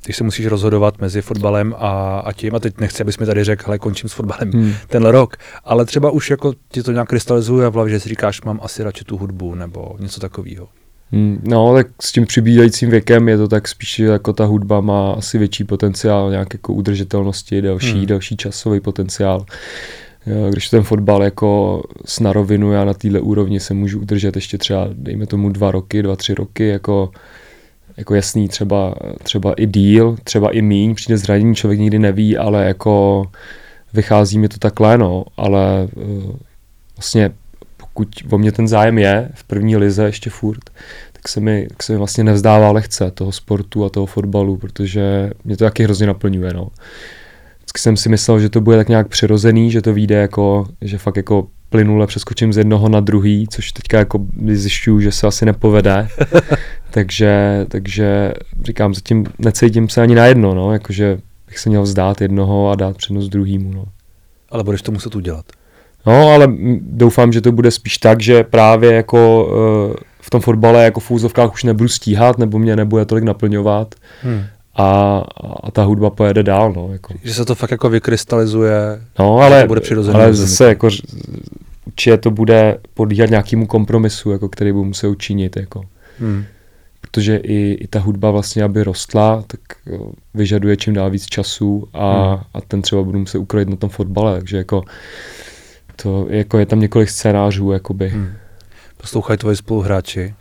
když 0.04 0.16
se 0.16 0.24
musíš 0.24 0.46
rozhodovat 0.46 1.00
mezi 1.00 1.22
fotbalem 1.22 1.74
a, 1.78 2.18
a 2.18 2.32
tím, 2.32 2.54
a 2.54 2.58
teď 2.58 2.80
nechci, 2.80 3.02
abys 3.02 3.18
mi 3.18 3.26
tady 3.26 3.44
řekl, 3.44 3.62
hele, 3.66 3.78
končím 3.78 4.08
s 4.08 4.12
fotbalem 4.12 4.50
hmm. 4.52 4.74
tenhle 4.88 5.12
rok, 5.12 5.36
ale 5.64 5.84
třeba 5.84 6.10
už 6.10 6.30
jako 6.30 6.54
ti 6.72 6.82
to 6.82 6.92
nějak 6.92 7.08
krystalizuje 7.08 7.68
v 7.68 7.74
hlavě, 7.74 7.90
že 7.90 8.00
si 8.00 8.08
říkáš, 8.08 8.42
mám 8.42 8.60
asi 8.62 8.82
radši 8.82 9.04
tu 9.04 9.16
hudbu 9.16 9.54
nebo 9.54 9.96
něco 9.98 10.20
takového. 10.20 10.68
Hmm, 11.12 11.40
no, 11.44 11.74
tak 11.74 11.86
s 12.00 12.12
tím 12.12 12.26
přibývajícím 12.26 12.90
věkem 12.90 13.28
je 13.28 13.36
to 13.36 13.48
tak 13.48 13.68
spíš, 13.68 13.94
že 13.94 14.04
jako 14.04 14.32
ta 14.32 14.44
hudba 14.44 14.80
má 14.80 15.12
asi 15.12 15.38
větší 15.38 15.64
potenciál 15.64 16.30
nějak 16.30 16.54
jako 16.54 16.72
udržitelnosti, 16.72 17.62
další, 17.62 17.92
hmm. 17.92 18.06
další 18.06 18.36
časový 18.36 18.80
potenciál. 18.80 19.44
Když 20.50 20.68
ten 20.68 20.82
fotbal 20.82 21.22
jako 21.22 21.82
s 22.04 22.20
narovinu, 22.20 22.72
já 22.72 22.84
na 22.84 22.94
téhle 22.94 23.20
úrovni 23.20 23.60
se 23.60 23.74
můžu 23.74 24.00
udržet 24.00 24.36
ještě 24.36 24.58
třeba, 24.58 24.88
dejme 24.92 25.26
tomu 25.26 25.48
dva 25.48 25.70
roky, 25.70 26.02
dva, 26.02 26.16
tři 26.16 26.34
roky, 26.34 26.68
jako 26.68 27.10
jako 27.96 28.14
jasný 28.14 28.48
třeba, 28.48 28.94
třeba 29.22 29.52
i 29.52 29.66
díl, 29.66 30.16
třeba 30.24 30.50
i 30.50 30.62
míň, 30.62 30.94
přijde 30.94 31.18
zranění, 31.18 31.54
člověk 31.54 31.80
nikdy 31.80 31.98
neví, 31.98 32.36
ale 32.36 32.64
jako 32.64 33.24
vychází 33.92 34.38
mi 34.38 34.48
to 34.48 34.58
takhle, 34.58 34.98
no, 34.98 35.24
ale 35.36 35.88
uh, 35.96 36.36
vlastně 36.96 37.30
pokud 37.76 38.08
o 38.30 38.38
mě 38.38 38.52
ten 38.52 38.68
zájem 38.68 38.98
je 38.98 39.28
v 39.34 39.44
první 39.44 39.76
lize 39.76 40.04
ještě 40.04 40.30
furt, 40.30 40.70
tak 41.12 41.28
se 41.28 41.40
mi, 41.40 41.66
tak 41.68 41.82
se 41.82 41.92
mi 41.92 41.98
vlastně 41.98 42.24
nevzdává 42.24 42.72
lehce 42.72 43.10
toho 43.10 43.32
sportu 43.32 43.84
a 43.84 43.88
toho 43.88 44.06
fotbalu, 44.06 44.56
protože 44.56 45.30
mě 45.44 45.56
to 45.56 45.64
taky 45.64 45.84
hrozně 45.84 46.06
naplňuje, 46.06 46.54
no. 46.54 46.68
Vždycky 47.58 47.80
jsem 47.80 47.96
si 47.96 48.08
myslel, 48.08 48.40
že 48.40 48.48
to 48.48 48.60
bude 48.60 48.76
tak 48.76 48.88
nějak 48.88 49.08
přirozený, 49.08 49.70
že 49.70 49.82
to 49.82 49.94
vyjde 49.94 50.16
jako, 50.16 50.66
že 50.80 50.98
fakt 50.98 51.16
jako 51.16 51.46
plynule 51.68 52.06
přeskočím 52.06 52.52
z 52.52 52.56
jednoho 52.56 52.88
na 52.88 53.00
druhý, 53.00 53.46
což 53.50 53.72
teďka 53.72 53.98
jako 53.98 54.20
zjišťuju, 54.52 55.00
že 55.00 55.12
se 55.12 55.26
asi 55.26 55.46
nepovede. 55.46 56.08
Takže, 56.90 57.64
takže 57.68 58.32
říkám, 58.64 58.94
zatím 58.94 59.26
necítím 59.38 59.88
se 59.88 60.02
ani 60.02 60.14
na 60.14 60.26
jedno, 60.26 60.54
no, 60.54 60.72
jakože 60.72 61.18
bych 61.46 61.58
se 61.58 61.68
měl 61.68 61.82
vzdát 61.82 62.20
jednoho 62.20 62.70
a 62.70 62.74
dát 62.74 62.96
přednost 62.96 63.28
druhýmu. 63.28 63.72
No. 63.72 63.84
Ale 64.50 64.64
budeš 64.64 64.82
to 64.82 64.92
muset 64.92 65.16
udělat. 65.16 65.44
No, 66.06 66.28
ale 66.28 66.48
doufám, 66.80 67.32
že 67.32 67.40
to 67.40 67.52
bude 67.52 67.70
spíš 67.70 67.98
tak, 67.98 68.20
že 68.20 68.44
právě 68.44 68.92
jako 68.92 69.46
uh, 69.90 69.94
v 70.20 70.30
tom 70.30 70.40
fotbale 70.40 70.84
jako 70.84 71.00
v 71.00 71.10
úzovkách 71.10 71.52
už 71.52 71.64
nebudu 71.64 71.88
stíhat, 71.88 72.38
nebo 72.38 72.58
mě 72.58 72.76
nebude 72.76 73.04
tolik 73.04 73.24
naplňovat. 73.24 73.94
Hmm 74.22 74.44
a, 74.74 75.22
a 75.62 75.70
ta 75.70 75.82
hudba 75.82 76.10
pojede 76.10 76.42
dál. 76.42 76.72
No, 76.72 76.92
jako. 76.92 77.14
Že 77.24 77.34
se 77.34 77.44
to 77.44 77.54
fakt 77.54 77.70
jako 77.70 77.88
vykrystalizuje, 77.88 79.00
no, 79.18 79.38
ale, 79.38 79.60
to 79.62 79.68
bude. 79.68 79.80
Ale 80.12 80.34
zase 80.34 80.68
jako, 80.68 80.88
určitě 81.86 82.16
to 82.16 82.30
bude 82.30 82.78
podíhat 82.94 83.30
nějakému 83.30 83.66
kompromisu, 83.66 84.30
jako, 84.30 84.48
který 84.48 84.72
budu 84.72 84.84
muset 84.84 85.08
učinit. 85.08 85.56
Jako. 85.56 85.82
Hmm. 86.20 86.44
Protože 87.10 87.36
i, 87.36 87.72
i 87.80 87.86
ta 87.86 88.00
hudba 88.00 88.30
vlastně, 88.30 88.64
aby 88.64 88.84
rostla, 88.84 89.44
tak 89.46 89.60
jo, 89.86 90.12
vyžaduje 90.34 90.76
čím 90.76 90.94
dál 90.94 91.10
víc 91.10 91.26
času 91.26 91.88
a, 91.92 92.30
hmm. 92.30 92.40
a 92.54 92.60
ten 92.60 92.82
třeba 92.82 93.02
budu 93.02 93.18
muset 93.18 93.38
ukrojit 93.38 93.68
na 93.68 93.76
tom 93.76 93.90
fotbale, 93.90 94.38
takže 94.38 94.56
jako, 94.56 94.82
to, 96.02 96.26
jako 96.30 96.58
je 96.58 96.66
tam 96.66 96.80
několik 96.80 97.10
scénářů. 97.10 97.72
Jakoby. 97.72 98.08
Hmm. 98.08 98.32
Poslouchají 98.96 99.38
tvoji 99.38 99.56
spoluhráči 99.56 100.34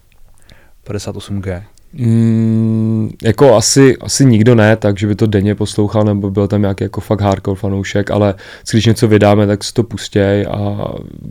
58G. 0.88 1.64
Mm, 1.94 3.12
jako 3.24 3.56
asi, 3.56 3.98
asi 3.98 4.26
nikdo 4.26 4.56
ne, 4.56 4.76
takže 4.76 5.08
by 5.08 5.16
to 5.16 5.28
denně 5.28 5.56
poslouchal, 5.56 6.04
nebo 6.04 6.32
byl 6.32 6.48
tam 6.48 6.62
nějaký 6.62 6.84
jako 6.84 7.02
fakt 7.02 7.22
hardcore 7.22 7.60
fanoušek, 7.60 8.12
ale 8.12 8.34
když 8.72 8.86
něco 8.86 9.08
vydáme, 9.08 9.48
tak 9.48 9.64
si 9.64 9.74
to 9.74 9.84
pustěj 9.84 10.48
a 10.52 10.88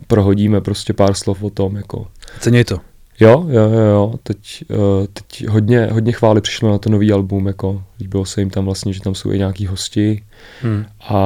prohodíme 0.07 0.61
prostě 0.61 0.93
pár 0.93 1.13
slov 1.13 1.43
o 1.43 1.49
tom. 1.49 1.75
Jako. 1.75 2.07
Ceněj 2.39 2.63
to. 2.63 2.77
Jo, 3.19 3.45
jo, 3.49 3.69
jo, 3.69 3.79
jo. 3.79 4.13
Teď, 4.23 4.63
uh, 4.69 5.07
teď 5.13 5.47
hodně, 5.47 5.85
hodně 5.85 6.11
chvály 6.11 6.41
přišlo 6.41 6.71
na 6.71 6.77
to 6.77 6.89
nový 6.89 7.11
album, 7.11 7.47
jako 7.47 7.83
líbilo 7.99 8.25
se 8.25 8.41
jim 8.41 8.49
tam 8.49 8.65
vlastně, 8.65 8.93
že 8.93 9.01
tam 9.01 9.15
jsou 9.15 9.31
i 9.31 9.37
nějaký 9.37 9.67
hosti 9.67 10.23
hmm. 10.61 10.85
a, 10.99 11.17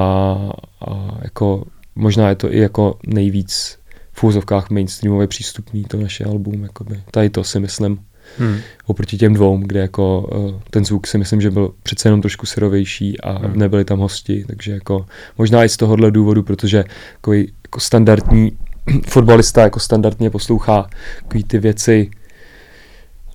a 0.88 1.18
jako 1.22 1.66
možná 1.96 2.30
je 2.30 2.36
to 2.36 2.54
i 2.54 2.60
jako 2.60 2.98
nejvíc 3.08 3.78
v 4.12 4.24
úzovkách 4.24 4.70
mainstreamově 4.70 5.28
přístupný 5.28 5.84
to 5.84 5.98
naše 5.98 6.24
album, 6.24 6.64
jakoby. 6.64 7.00
Tady 7.12 7.30
to 7.30 7.44
si 7.44 7.60
myslím. 7.60 8.00
Hmm. 8.38 8.58
Oproti 8.86 9.18
těm 9.18 9.34
dvou, 9.34 9.58
kde 9.58 9.80
jako 9.80 10.22
uh, 10.36 10.62
ten 10.70 10.86
zvuk 10.86 11.08
si 11.08 11.18
myslím, 11.18 11.42
že 11.42 11.52
byl 11.52 11.74
přece 11.84 12.08
jenom 12.08 12.22
trošku 12.22 12.46
syrovější 12.46 13.22
a 13.22 13.32
hmm. 13.32 13.60
nebyli 13.60 13.86
tam 13.86 14.00
hosti, 14.00 14.46
takže 14.48 14.72
jako 14.72 15.06
možná 15.38 15.64
i 15.64 15.70
z 15.70 15.78
tohohle 15.78 16.12
důvodu, 16.12 16.44
protože 16.44 16.78
jako, 17.14 17.34
jako 17.34 17.80
standardní 17.80 18.52
fotbalista 19.08 19.62
jako 19.62 19.80
standardně 19.80 20.30
poslouchá 20.30 20.90
takový 21.24 21.44
ty 21.44 21.60
věci, 21.60 22.12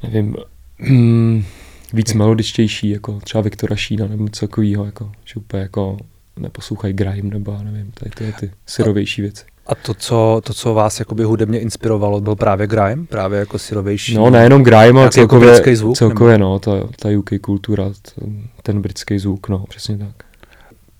nevím, 0.02 0.36
hmm, 0.78 1.44
víc 1.92 2.14
melodičtější, 2.14 2.90
jako 2.90 3.20
třeba 3.20 3.42
Viktora 3.42 3.76
Šína 3.76 4.06
nebo 4.06 4.24
něco 4.24 4.46
takového, 4.46 4.84
jako, 4.84 5.12
že 5.24 5.34
úplně 5.36 5.62
jako 5.62 5.96
neposlouchají 6.36 6.94
grime 6.94 7.30
nebo 7.30 7.58
nevím, 7.62 7.92
tady 7.92 8.10
ty, 8.10 8.32
ty 8.40 8.50
syrovější 8.66 9.22
věci. 9.22 9.44
A 9.66 9.74
to 9.74 9.94
co, 9.94 10.40
to, 10.44 10.54
co 10.54 10.74
vás 10.74 10.98
jakoby 10.98 11.24
hudebně 11.24 11.60
inspirovalo, 11.60 12.20
byl 12.20 12.36
právě 12.36 12.66
grime? 12.66 13.06
Právě 13.06 13.38
jako 13.38 13.58
syrovější? 13.58 14.14
No, 14.14 14.30
nejenom 14.30 14.62
grime, 14.62 15.00
ale 15.00 15.10
celkově, 15.10 15.50
jako 15.50 15.76
zvuk, 15.76 15.96
celkově 15.96 16.38
no, 16.38 16.58
ta, 16.58 16.70
ta 16.98 17.08
UK 17.18 17.30
kultura, 17.40 17.84
ten, 18.14 18.42
ten 18.62 18.82
britský 18.82 19.18
zvuk, 19.18 19.48
no, 19.48 19.64
přesně 19.68 19.98
tak. 19.98 20.24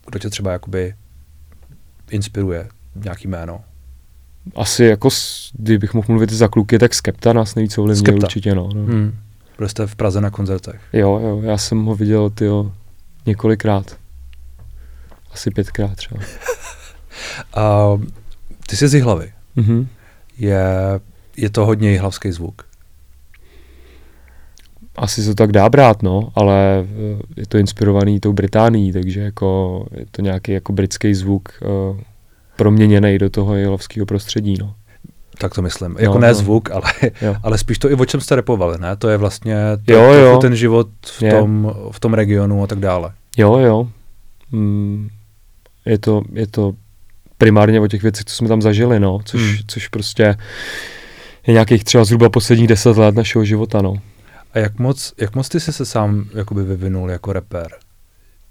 Kdo 0.07 0.19
tě 0.19 0.31
třeba 0.31 0.53
jakoby 0.53 0.95
inspiruje? 2.11 2.69
Nějaký 2.95 3.29
jméno? 3.29 3.61
Asi 4.55 4.85
jako, 4.85 5.09
kdybych 5.53 5.95
mohl 5.95 6.07
mluvit 6.09 6.33
za 6.33 6.49
kluky, 6.49 6.79
tak 6.79 6.95
Skepta 6.95 7.33
nás 7.33 7.55
nejvíc 7.55 7.79
ovlivnil 7.79 8.15
určitě, 8.15 8.55
no. 8.55 8.69
no. 8.75 8.83
Hmm. 8.83 9.15
Byl 9.59 9.69
jste 9.69 9.87
v 9.87 9.97
Praze 9.97 10.21
na 10.21 10.31
koncertech? 10.31 10.81
Jo, 10.93 11.21
jo, 11.23 11.41
já 11.43 11.59
jsem 11.59 11.85
ho 11.85 11.95
viděl, 11.95 12.31
tyjo, 12.31 12.73
několikrát. 13.27 13.97
Asi 15.33 15.51
pětkrát 15.51 15.97
třeba. 15.97 16.21
uh, 17.95 18.03
ty 18.67 18.77
jsi 18.77 18.89
z 18.89 18.95
Jihlavy. 18.95 19.33
Mm-hmm. 19.57 19.87
Je, 20.39 20.61
je 21.37 21.51
to 21.51 21.67
hodně 21.67 21.91
jihlavský 21.91 22.33
zvuk? 22.33 22.69
Asi 24.97 25.23
se 25.23 25.29
to 25.29 25.35
tak 25.35 25.53
dá 25.53 25.69
brát, 25.69 26.03
no, 26.03 26.33
ale 26.35 26.55
eh, 26.81 27.23
je 27.37 27.47
to 27.47 27.59
inspirovaný 27.59 28.21
tou 28.21 28.33
Británií, 28.33 28.93
takže 28.93 29.21
jako 29.21 29.87
je 29.93 30.07
to 30.11 30.23
nějaký 30.23 30.53
jako 30.53 30.73
britský 30.73 31.15
zvuk 31.15 31.49
uh, 31.63 32.01
proměněný 32.59 33.19
do 33.19 33.31
toho 33.31 33.57
jihlavského 33.57 34.07
prostředí, 34.07 34.55
no. 34.61 34.75
Tak 35.39 35.55
to 35.55 35.63
myslím. 35.63 35.97
Jako 35.99 36.15
no, 36.15 36.21
ne 36.21 36.29
no. 36.29 36.35
zvuk, 36.35 36.71
ale, 36.71 36.93
ale 37.43 37.59
spíš 37.59 37.79
to 37.79 37.91
i 37.91 37.95
o 37.95 38.05
čem 38.05 38.21
jste 38.21 38.37
repovali, 38.37 38.79
ne? 38.79 38.97
To 38.97 39.09
je 39.09 39.17
vlastně 39.17 39.57
to, 39.85 39.93
jo, 39.93 40.13
jo. 40.13 40.39
ten 40.39 40.57
život 40.57 40.89
v 41.07 41.31
tom, 41.31 41.75
v 41.91 42.01
tom 42.01 42.15
regionu 42.15 42.63
a 42.63 42.67
tak 42.67 42.79
dále. 42.79 43.13
Jo, 43.37 43.59
jo. 43.59 43.89
Mm, 44.53 45.09
je, 45.87 45.99
to, 45.99 46.23
je 46.33 46.47
to 46.47 46.73
primárně 47.39 47.81
o 47.81 47.87
těch 47.87 48.03
věcech, 48.03 48.25
co 48.25 48.35
jsme 48.35 48.49
tam 48.49 48.63
zažili, 48.63 49.01
no, 49.01 49.19
což, 49.25 49.41
hmm. 49.43 49.57
což 49.67 49.89
prostě 49.89 50.37
je 51.47 51.53
nějakých 51.53 51.85
třeba 51.85 52.05
zhruba 52.05 52.29
posledních 52.29 52.69
deset 52.69 52.97
let 52.97 53.15
našeho 53.15 53.45
života, 53.45 53.83
no. 53.83 53.95
A 54.53 54.59
jak 54.59 54.79
moc, 54.79 55.13
jak 55.19 55.35
moc 55.35 55.49
ty 55.49 55.61
jsi 55.61 55.73
se 55.73 55.87
sám 55.87 56.25
jakoby 56.35 56.63
vyvinul 56.63 57.11
jako 57.11 57.33
reper? 57.33 57.69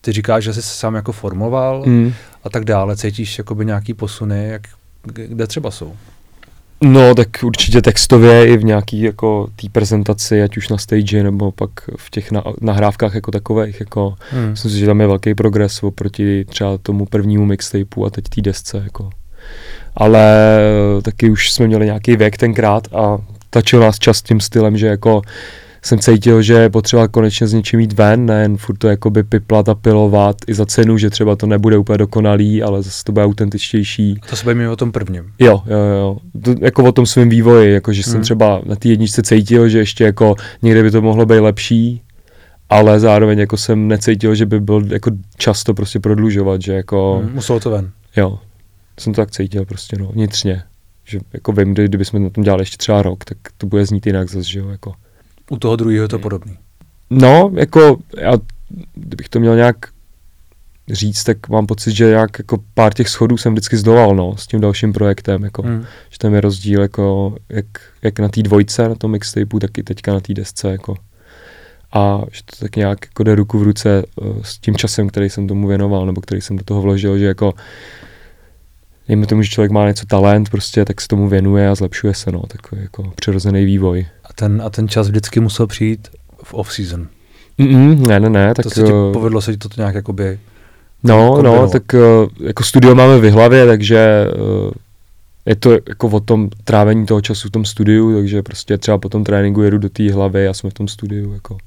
Ty 0.01 0.11
říkáš, 0.11 0.43
že 0.43 0.53
jsi 0.53 0.61
se 0.61 0.73
sám 0.73 0.95
jako 0.95 1.11
formoval 1.11 1.83
hmm. 1.85 2.13
a 2.43 2.49
tak 2.49 2.65
dále, 2.65 2.97
cítíš 2.97 3.37
jakoby 3.37 3.65
nějaký 3.65 3.93
posuny, 3.93 4.47
jak, 4.49 4.61
kde 5.03 5.47
třeba 5.47 5.71
jsou? 5.71 5.93
No, 6.81 7.15
tak 7.15 7.27
určitě 7.43 7.81
textově 7.81 8.47
i 8.47 8.57
v 8.57 8.63
nějaký 8.63 9.01
jako 9.01 9.47
té 9.61 9.69
prezentaci, 9.69 10.43
ať 10.43 10.57
už 10.57 10.69
na 10.69 10.77
stage 10.77 11.23
nebo 11.23 11.51
pak 11.51 11.69
v 11.95 12.09
těch 12.09 12.31
na, 12.31 12.43
nahrávkách 12.61 13.15
jako 13.15 13.31
takových, 13.31 13.79
jako 13.79 14.15
hmm. 14.31 14.49
myslím 14.49 14.71
si, 14.71 14.77
že 14.79 14.85
tam 14.85 15.01
je 15.01 15.07
velký 15.07 15.35
progres 15.35 15.83
oproti 15.83 16.45
třeba 16.45 16.77
tomu 16.77 17.05
prvnímu 17.05 17.45
mixtapeu 17.45 18.05
a 18.05 18.09
teď 18.09 18.25
té 18.29 18.41
desce, 18.41 18.81
jako. 18.83 19.09
Ale 19.95 20.59
taky 21.01 21.29
už 21.29 21.51
jsme 21.51 21.67
měli 21.67 21.85
nějaký 21.85 22.15
věk 22.15 22.37
tenkrát 22.37 22.87
a 22.95 23.17
tačil 23.49 23.79
nás 23.79 23.99
čas 23.99 24.21
tím 24.21 24.39
stylem, 24.39 24.77
že 24.77 24.87
jako 24.87 25.21
jsem 25.87 25.99
cítil, 25.99 26.41
že 26.41 26.53
je 26.53 26.69
potřeba 26.69 27.07
konečně 27.07 27.47
s 27.47 27.53
něčím 27.53 27.79
jít 27.79 27.93
ven, 27.93 28.25
nejen 28.25 28.57
furt 28.57 28.77
to 28.77 28.87
jakoby 28.87 29.23
piplat 29.23 29.69
a 29.69 29.75
pilovat 29.75 30.35
i 30.47 30.53
za 30.53 30.65
cenu, 30.65 30.97
že 30.97 31.09
třeba 31.09 31.35
to 31.35 31.47
nebude 31.47 31.77
úplně 31.77 31.97
dokonalý, 31.97 32.63
ale 32.63 32.83
zase 32.83 33.03
to 33.03 33.11
bude 33.11 33.25
autentičtější. 33.25 34.21
To 34.29 34.35
se 34.35 34.45
bavíme 34.45 34.69
o 34.69 34.75
tom 34.75 34.91
prvním. 34.91 35.31
Jo, 35.39 35.63
jo, 35.65 35.77
jo. 35.77 36.17
To, 36.41 36.55
jako 36.61 36.83
o 36.83 36.91
tom 36.91 37.05
svém 37.05 37.29
vývoji, 37.29 37.73
jako 37.73 37.93
že 37.93 38.01
hmm. 38.05 38.11
jsem 38.11 38.21
třeba 38.21 38.61
na 38.65 38.75
té 38.75 38.87
jedničce 38.87 39.21
cítil, 39.21 39.69
že 39.69 39.79
ještě 39.79 40.03
jako 40.03 40.35
někde 40.61 40.83
by 40.83 40.91
to 40.91 41.01
mohlo 41.01 41.25
být 41.25 41.39
lepší, 41.39 42.01
ale 42.69 42.99
zároveň 42.99 43.39
jako 43.39 43.57
jsem 43.57 43.87
necítil, 43.87 44.35
že 44.35 44.45
by 44.45 44.59
byl 44.59 44.93
jako 44.93 45.11
často 45.37 45.73
prostě 45.73 45.99
prodlužovat, 45.99 46.61
že 46.61 46.73
jako... 46.73 47.21
Hmm, 47.23 47.33
muselo 47.33 47.59
to 47.59 47.69
ven. 47.69 47.91
Jo, 48.17 48.39
jsem 48.99 49.13
to 49.13 49.21
tak 49.21 49.31
cítil 49.31 49.65
prostě, 49.65 49.97
no, 49.99 50.07
vnitřně. 50.07 50.63
Že 51.05 51.19
jako 51.33 51.51
vím, 51.51 51.73
kdy, 51.73 51.85
kdybychom 51.85 52.23
na 52.23 52.29
tom 52.29 52.43
dělali 52.43 52.61
ještě 52.61 52.77
třeba 52.77 53.01
rok, 53.01 53.25
tak 53.25 53.37
to 53.57 53.67
bude 53.67 53.85
znít 53.85 54.05
jinak 54.05 54.29
zase, 54.29 54.49
že 54.49 54.59
jo, 54.59 54.69
jako. 54.69 54.93
U 55.49 55.57
toho 55.57 55.75
druhého 55.75 56.03
je 56.03 56.07
to 56.07 56.19
podobný. 56.19 56.57
No, 57.09 57.51
jako 57.53 57.97
já, 58.17 58.33
kdybych 58.95 59.29
to 59.29 59.39
měl 59.39 59.55
nějak 59.55 59.75
říct, 60.89 61.23
tak 61.23 61.49
mám 61.49 61.67
pocit, 61.67 61.91
že 61.91 62.09
jak 62.09 62.39
jako 62.39 62.57
pár 62.73 62.93
těch 62.93 63.09
schodů 63.09 63.37
jsem 63.37 63.53
vždycky 63.53 63.77
zdolal, 63.77 64.15
no, 64.15 64.37
s 64.37 64.47
tím 64.47 64.61
dalším 64.61 64.93
projektem, 64.93 65.43
jako, 65.43 65.61
hmm. 65.61 65.85
že 66.09 66.17
tam 66.17 66.33
je 66.33 66.41
rozdíl, 66.41 66.81
jako, 66.81 67.35
jak, 67.49 67.65
jak 68.01 68.19
na 68.19 68.29
té 68.29 68.41
dvojce, 68.41 68.89
na 68.89 68.95
tom 68.95 69.11
mixtapeu, 69.11 69.59
tak 69.59 69.77
i 69.77 69.83
teďka 69.83 70.13
na 70.13 70.19
té 70.19 70.33
desce, 70.33 70.71
jako. 70.71 70.95
A 71.93 72.21
že 72.31 72.41
to 72.45 72.55
tak 72.59 72.75
nějak 72.75 73.05
jako 73.05 73.23
jde 73.23 73.35
ruku 73.35 73.59
v 73.59 73.63
ruce 73.63 74.03
uh, 74.15 74.41
s 74.41 74.57
tím 74.57 74.75
časem, 74.75 75.07
který 75.07 75.29
jsem 75.29 75.47
tomu 75.47 75.67
věnoval, 75.67 76.05
nebo 76.05 76.21
který 76.21 76.41
jsem 76.41 76.57
do 76.57 76.63
toho 76.63 76.81
vložil, 76.81 77.17
že 77.17 77.25
jako 77.25 77.53
dejme 79.07 79.25
tomu, 79.25 79.41
že 79.41 79.49
člověk 79.49 79.71
má 79.71 79.87
něco 79.87 80.05
talent, 80.05 80.49
prostě, 80.49 80.85
tak 80.85 81.01
se 81.01 81.07
tomu 81.07 81.27
věnuje 81.27 81.69
a 81.69 81.75
zlepšuje 81.75 82.13
se, 82.13 82.31
no, 82.31 82.41
takový 82.47 82.81
jako 82.81 83.11
přirozený 83.15 83.65
vývoj 83.65 84.05
ten, 84.39 84.61
a 84.65 84.69
ten 84.69 84.87
čas 84.87 85.07
vždycky 85.07 85.39
musel 85.39 85.67
přijít 85.67 86.07
v 86.43 86.53
off-season. 86.53 87.07
Mm-mm, 87.59 88.07
ne, 88.07 88.19
ne, 88.19 88.29
ne. 88.29 88.53
Tak, 88.53 88.63
to 88.63 88.69
se 88.69 88.83
ti 88.83 88.93
uh, 88.93 89.13
povedlo 89.13 89.41
se 89.41 89.51
ti 89.51 89.57
to 89.57 89.69
nějak 89.77 89.95
jakoby... 89.95 90.39
No, 91.03 91.41
no, 91.41 91.69
tak 91.69 91.83
uh, 91.93 92.29
jako 92.47 92.63
studio 92.63 92.95
máme 92.95 93.17
v 93.17 93.31
hlavě, 93.31 93.65
takže 93.65 94.27
uh, 94.65 94.71
je 95.45 95.55
to 95.55 95.71
jako 95.71 96.07
o 96.07 96.19
tom 96.19 96.49
trávení 96.63 97.05
toho 97.05 97.21
času 97.21 97.47
v 97.47 97.51
tom 97.51 97.65
studiu, 97.65 98.15
takže 98.15 98.41
prostě 98.41 98.77
třeba 98.77 98.97
po 98.97 99.09
tom 99.09 99.23
tréninku 99.23 99.61
jedu 99.61 99.77
do 99.77 99.89
té 99.89 100.11
hlavy 100.11 100.47
a 100.47 100.53
jsme 100.53 100.69
v 100.69 100.73
tom 100.73 100.87
studiu 100.87 101.33
jako, 101.33 101.57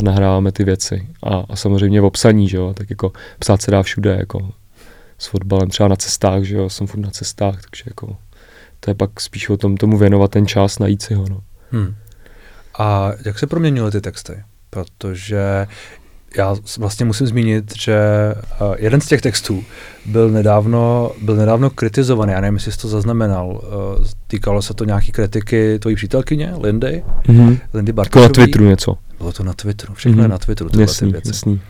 a 0.00 0.02
nahráváme 0.02 0.52
ty 0.52 0.64
věci. 0.64 1.06
A, 1.22 1.44
a 1.50 1.56
samozřejmě 1.56 2.00
v 2.00 2.04
obsaní, 2.04 2.48
že 2.48 2.56
jo, 2.56 2.74
tak 2.74 2.90
jako 2.90 3.12
psát 3.38 3.62
se 3.62 3.70
dá 3.70 3.82
všude, 3.82 4.16
jako 4.18 4.48
s 5.20 5.26
fotbalem 5.26 5.68
třeba 5.68 5.88
na 5.88 5.96
cestách, 5.96 6.42
že 6.42 6.56
jo, 6.56 6.70
jsem 6.70 6.86
furt 6.86 7.00
na 7.00 7.10
cestách, 7.10 7.54
takže 7.54 7.84
jako 7.86 8.16
to 8.80 8.90
je 8.90 8.94
pak 8.94 9.20
spíš 9.20 9.48
o 9.48 9.56
tom 9.56 9.76
tomu 9.76 9.98
věnovat 9.98 10.30
ten 10.30 10.46
čas, 10.46 10.78
najít 10.78 11.02
si 11.02 11.14
ho, 11.14 11.24
no. 11.28 11.40
Hmm. 11.70 11.94
A 12.78 13.10
jak 13.24 13.38
se 13.38 13.46
proměnily 13.46 13.90
ty 13.90 14.00
texty? 14.00 14.42
Protože 14.70 15.66
já 16.36 16.56
vlastně 16.78 17.06
musím 17.06 17.26
zmínit, 17.26 17.72
že 17.80 17.98
uh, 18.60 18.74
jeden 18.78 19.00
z 19.00 19.06
těch 19.06 19.20
textů 19.20 19.64
byl 20.06 20.30
nedávno, 20.30 21.12
byl 21.22 21.36
nedávno 21.36 21.70
kritizovaný, 21.70 22.32
já 22.32 22.40
nevím, 22.40 22.54
jestli 22.54 22.72
jsi 22.72 22.78
to 22.78 22.88
zaznamenal, 22.88 23.48
uh, 23.48 24.04
týkalo 24.26 24.62
se 24.62 24.74
to 24.74 24.84
nějaký 24.84 25.12
kritiky 25.12 25.78
tvojí 25.78 25.96
přítelkyně, 25.96 26.52
Lindy, 26.62 27.02
mm-hmm. 27.22 27.58
Lindy 27.74 27.92
Bartošový. 27.92 28.28
na 28.28 28.32
Twitteru 28.32 28.64
něco. 28.64 28.96
Bylo 29.18 29.32
to 29.32 29.42
na 29.42 29.52
Twitteru, 29.52 29.94
všechno 29.94 30.18
mm-hmm. 30.18 30.22
je 30.22 30.28
na 30.28 30.38
Twitteru, 30.38 30.70
tyhle 30.70 30.82
jasný, 30.82 31.08
ty 31.08 31.12
věci. 31.12 31.28
Jasný. 31.28 31.60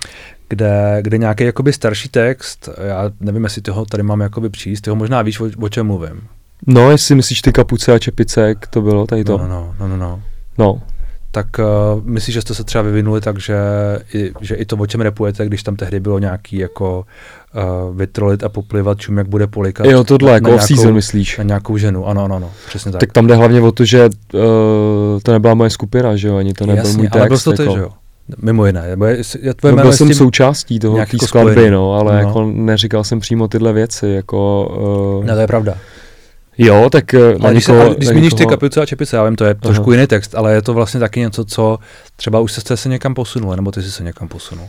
Kde, 0.50 0.98
kde 1.02 1.18
nějaký 1.18 1.44
jakoby 1.44 1.72
starší 1.72 2.08
text, 2.08 2.68
já 2.86 3.10
nevím, 3.20 3.44
jestli 3.44 3.62
toho 3.62 3.84
tady 3.84 4.02
mám 4.02 4.20
jakoby 4.20 4.48
přijít, 4.48 4.80
ty 4.80 4.90
ho 4.90 4.96
možná 4.96 5.22
víš, 5.22 5.40
o, 5.40 5.50
o 5.60 5.68
čem 5.68 5.86
mluvím. 5.86 6.20
No, 6.66 6.90
jestli 6.90 7.14
myslíš 7.14 7.42
ty 7.42 7.52
kapuce 7.52 7.92
a 7.92 7.98
čepice, 7.98 8.40
jak 8.40 8.66
to 8.66 8.82
bylo 8.82 9.06
tady 9.06 9.24
to. 9.24 9.38
No, 9.38 9.48
no, 9.48 9.74
no, 9.78 9.88
no. 9.88 9.96
no. 9.96 10.20
no 10.58 10.80
tak 11.32 11.46
uh, 11.58 12.04
myslíš, 12.04 12.34
že 12.34 12.40
jste 12.40 12.54
se 12.54 12.64
třeba 12.64 12.82
vyvinuli 12.82 13.20
tak, 13.20 13.40
že 13.40 13.56
i, 14.14 14.32
že 14.40 14.54
i 14.54 14.64
to, 14.64 14.76
o 14.76 14.86
čem 14.86 15.00
repujete, 15.00 15.46
když 15.46 15.62
tam 15.62 15.76
tehdy 15.76 16.00
bylo 16.00 16.18
nějaký 16.18 16.56
jako 16.56 17.04
uh, 17.54 17.96
vytrolit 17.96 18.44
a 18.44 18.48
poplivat, 18.48 18.98
čum, 18.98 19.18
jak 19.18 19.28
bude 19.28 19.46
polikat. 19.46 19.86
Jo, 19.86 20.04
tohle, 20.04 20.32
jako 20.32 20.50
off-season 20.54 20.94
myslíš. 20.94 21.38
Na 21.38 21.44
nějakou 21.44 21.76
ženu, 21.76 22.06
ano, 22.06 22.24
ano, 22.24 22.36
ano, 22.36 22.50
přesně 22.66 22.92
tak. 22.92 23.00
Tak 23.00 23.12
tam 23.12 23.26
jde 23.26 23.34
hlavně 23.34 23.60
o 23.60 23.72
to, 23.72 23.84
že 23.84 24.04
uh, 24.34 24.40
to 25.22 25.32
nebyla 25.32 25.54
moje 25.54 25.70
skupina, 25.70 26.16
že 26.16 26.28
jo, 26.28 26.36
ani 26.36 26.52
to 26.52 26.66
nebyl 26.66 26.84
Jasně, 26.84 26.96
můj 26.96 27.06
text. 27.06 27.16
ale 27.16 27.28
byl 27.28 27.38
to 27.38 27.52
ty, 27.52 27.62
jako. 27.62 27.74
že 27.74 27.80
jo? 27.80 27.90
Mimo 28.42 28.66
jiné. 28.66 28.96
Já 29.42 29.54
tvoje 29.54 29.74
no, 29.74 29.82
byl 29.82 29.92
jsem 29.92 30.14
součástí 30.14 30.78
toho 30.78 30.98
jako 30.98 31.18
skladby, 31.18 31.70
no, 31.70 31.94
ale 31.94 32.12
no. 32.12 32.18
jako 32.18 32.44
neříkal 32.54 33.04
jsem 33.04 33.20
přímo 33.20 33.48
tyhle 33.48 33.72
věci, 33.72 34.08
jako... 34.08 34.68
Uh, 35.18 35.24
no 35.24 35.34
to 35.34 35.40
je 35.40 35.46
pravda. 35.46 35.76
Jo, 36.58 36.88
tak 36.90 37.14
eh, 37.14 37.18
na 37.18 37.24
ale 37.40 37.52
když, 37.52 37.66
někoho, 37.66 37.88
se, 37.88 37.96
když 37.96 38.08
zmíníš 38.08 38.32
někoho... 38.32 38.46
ty 38.46 38.50
kapice 38.50 38.80
a 38.80 38.86
čepice, 38.86 39.16
já 39.16 39.24
vím, 39.24 39.36
to 39.36 39.44
je 39.44 39.50
Aha. 39.50 39.60
trošku 39.60 39.92
jiný 39.92 40.06
text, 40.06 40.34
ale 40.34 40.54
je 40.54 40.62
to 40.62 40.74
vlastně 40.74 41.00
taky 41.00 41.20
něco, 41.20 41.44
co 41.44 41.78
třeba 42.16 42.40
už 42.40 42.52
jste 42.52 42.76
se 42.76 42.88
někam 42.88 43.14
posunul, 43.14 43.56
nebo 43.56 43.70
ty 43.70 43.82
jsi 43.82 43.90
se 43.90 44.04
někam 44.04 44.28
posunul. 44.28 44.68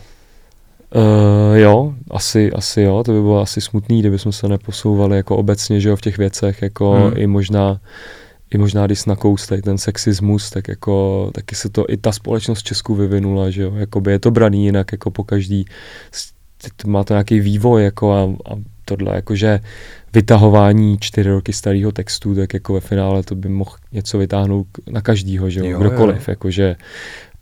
Uh, 0.96 1.58
jo, 1.58 1.94
asi, 2.12 2.52
asi 2.52 2.82
jo, 2.82 3.04
to 3.06 3.12
by 3.12 3.22
bylo 3.22 3.42
asi 3.42 3.62
smutný, 3.62 4.00
kdybychom 4.00 4.32
se 4.32 4.48
neposouvali 4.48 5.18
jako 5.18 5.38
obecně, 5.38 5.80
že 5.80 5.90
jo, 5.90 5.96
v 5.96 6.02
těch 6.02 6.18
věcech, 6.18 6.62
jako 6.62 6.92
hmm. 6.92 7.14
i 7.16 7.28
možná, 7.28 7.80
i 8.54 8.58
možná, 8.58 8.86
když 8.86 9.06
nakous 9.06 9.48
tady 9.48 9.62
ten 9.62 9.78
sexismus, 9.78 10.50
tak 10.50 10.68
jako, 10.68 11.30
taky 11.34 11.56
se 11.56 11.70
to, 11.70 11.86
i 11.90 11.98
ta 11.98 12.12
společnost 12.12 12.60
v 12.60 12.64
Česku 12.64 12.96
vyvinula, 12.96 13.50
že 13.50 13.62
jo, 13.62 13.76
jakoby 13.76 14.12
je 14.12 14.20
to 14.20 14.32
braný 14.32 14.66
jinak, 14.66 14.92
jako 14.92 15.12
po 15.12 15.24
každý, 15.24 15.66
má 16.86 17.04
to 17.04 17.14
nějaký 17.14 17.40
vývoj, 17.40 17.84
jako 17.84 18.14
a, 18.14 18.52
a 18.54 18.56
tohle, 18.86 19.16
jakože 19.16 19.60
vytahování 20.14 20.98
čtyři 21.00 21.30
roky 21.30 21.54
starého 21.54 21.92
textu, 21.92 22.36
tak 22.36 22.54
jako 22.54 22.74
ve 22.74 22.80
finále 22.80 23.24
to 23.24 23.36
by 23.36 23.50
mohl 23.50 23.76
něco 23.92 24.18
vytáhnout 24.18 24.68
na 24.92 25.02
každýho, 25.02 25.50
že 25.50 25.60
jo, 25.60 25.66
jo 25.66 25.80
kdokoliv, 25.80 26.28
jo. 26.28 26.32
jakože 26.32 26.76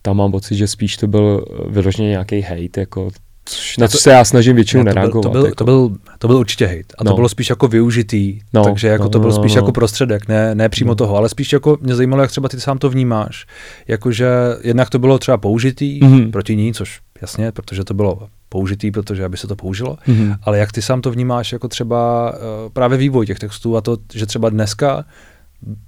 tam 0.01 0.17
mám 0.17 0.31
pocit, 0.31 0.55
že 0.55 0.67
spíš 0.67 0.97
to 0.97 1.07
byl 1.07 1.45
vyloženě 1.69 2.09
nějaký 2.09 2.41
hate, 2.41 2.79
jako 2.79 3.11
Což, 3.45 3.77
na 3.77 3.87
co 3.87 3.97
se 3.97 4.11
já 4.11 4.25
snažím 4.25 4.55
většinou 4.55 4.83
ne, 4.83 4.91
to 4.91 4.95
nereagovat. 4.95 5.31
Byl, 5.31 5.31
to, 5.31 5.39
byl, 5.39 5.45
jako. 5.45 5.55
to, 5.55 5.63
byl, 5.65 5.91
to 6.19 6.27
byl 6.27 6.37
určitě 6.37 6.65
hate. 6.65 6.93
A 6.97 7.03
no. 7.03 7.11
to 7.11 7.15
bylo 7.15 7.29
spíš 7.29 7.49
jako 7.49 7.67
využitý. 7.67 8.39
No, 8.53 8.63
takže 8.63 8.87
jako 8.87 9.03
no, 9.03 9.09
to 9.09 9.19
bylo 9.19 9.31
no, 9.31 9.39
spíš 9.39 9.55
no, 9.55 9.59
jako 9.59 9.71
prostředek, 9.71 10.27
ne, 10.27 10.55
ne 10.55 10.69
přímo 10.69 10.91
no. 10.91 10.95
toho, 10.95 11.15
ale 11.15 11.29
spíš 11.29 11.53
jako 11.53 11.77
mě 11.81 11.95
zajímalo, 11.95 12.21
jak 12.21 12.31
třeba 12.31 12.49
ty 12.49 12.59
sám 12.59 12.77
to 12.77 12.89
vnímáš. 12.89 13.45
Jakože 13.87 14.27
jednak 14.61 14.89
to 14.89 14.99
bylo 14.99 15.19
třeba 15.19 15.37
použitý 15.37 15.99
mm-hmm. 15.99 16.31
proti 16.31 16.55
ní, 16.55 16.73
což 16.73 16.99
jasně, 17.21 17.51
protože 17.51 17.83
to 17.83 17.93
bylo 17.93 18.27
použitý, 18.49 18.91
protože 18.91 19.25
aby 19.25 19.37
se 19.37 19.47
to 19.47 19.55
použilo, 19.55 19.97
mm-hmm. 20.07 20.37
ale 20.43 20.57
jak 20.57 20.71
ty 20.71 20.81
sám 20.81 21.01
to 21.01 21.11
vnímáš 21.11 21.51
jako 21.51 21.67
třeba 21.67 22.31
uh, 22.31 22.37
právě 22.73 22.97
vývoj 22.97 23.25
těch 23.25 23.39
textů 23.39 23.77
a 23.77 23.81
to, 23.81 23.97
že 24.13 24.25
třeba 24.25 24.49
dneska 24.49 25.05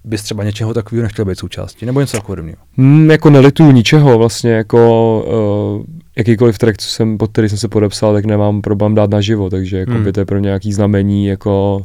bys 0.04 0.24
třeba 0.24 0.44
něčeho 0.44 0.74
takového 0.74 1.04
nechtěl 1.04 1.26
být 1.26 1.40
součástí, 1.40 1.86
nebo 1.86 2.02
něco 2.02 2.18
takového 2.18 2.56
mm, 2.78 3.12
Jako 3.12 3.30
nelituju 3.30 3.72
ničeho, 3.72 4.18
vlastně 4.18 4.52
jako 4.52 5.80
uh, 5.80 5.86
jakýkoliv 6.22 6.58
track, 6.58 6.78
co 6.78 6.90
jsem, 6.90 7.18
pod 7.18 7.32
který 7.32 7.50
jsem 7.50 7.58
se 7.58 7.68
podepsal, 7.68 8.14
tak 8.14 8.26
nemám 8.26 8.62
problém 8.62 8.96
dát 8.96 9.10
na 9.10 9.22
živo, 9.22 9.50
takže 9.50 9.78
jako 9.78 9.92
hmm. 9.92 10.04
by 10.04 10.12
to 10.12 10.20
je 10.20 10.26
pro 10.26 10.40
nějaký 10.40 10.74
znamení, 10.74 11.26
jako 11.26 11.82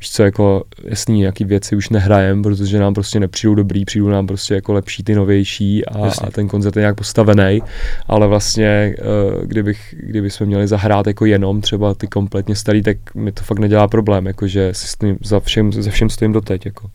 víš 0.00 0.10
co, 0.10 0.22
jako 0.22 0.64
jasný, 0.84 1.18
nějaký 1.18 1.44
věci 1.44 1.76
už 1.76 1.88
nehrajem, 1.88 2.42
protože 2.42 2.78
nám 2.78 2.94
prostě 2.94 3.20
nepřijdou 3.20 3.54
dobrý, 3.54 3.84
přijdou 3.84 4.08
nám 4.08 4.26
prostě 4.26 4.54
jako 4.54 4.72
lepší 4.72 5.02
ty 5.02 5.14
novější 5.14 5.86
a, 5.86 6.10
a 6.26 6.30
ten 6.30 6.48
koncert 6.48 6.76
je 6.76 6.80
nějak 6.80 6.96
postavený, 6.96 7.62
ale 8.06 8.26
vlastně 8.26 8.94
uh, 8.98 9.46
kdybych, 9.46 9.94
kdyby 9.98 10.30
jsme 10.30 10.46
měli 10.46 10.68
zahrát 10.68 11.06
jako 11.06 11.26
jenom 11.26 11.60
třeba 11.60 11.94
ty 11.94 12.06
kompletně 12.06 12.56
starý, 12.56 12.82
tak 12.82 13.14
mi 13.14 13.32
to 13.32 13.42
fakt 13.42 13.58
nedělá 13.58 13.88
problém, 13.88 14.26
jakože 14.26 14.74
si 14.74 14.88
s 14.88 14.96
tím, 14.96 15.18
za 15.24 15.40
všem, 15.40 15.72
za 15.72 15.90
všem 15.90 16.10
stojím 16.10 16.32
doteď, 16.32 16.66
jako. 16.66 16.90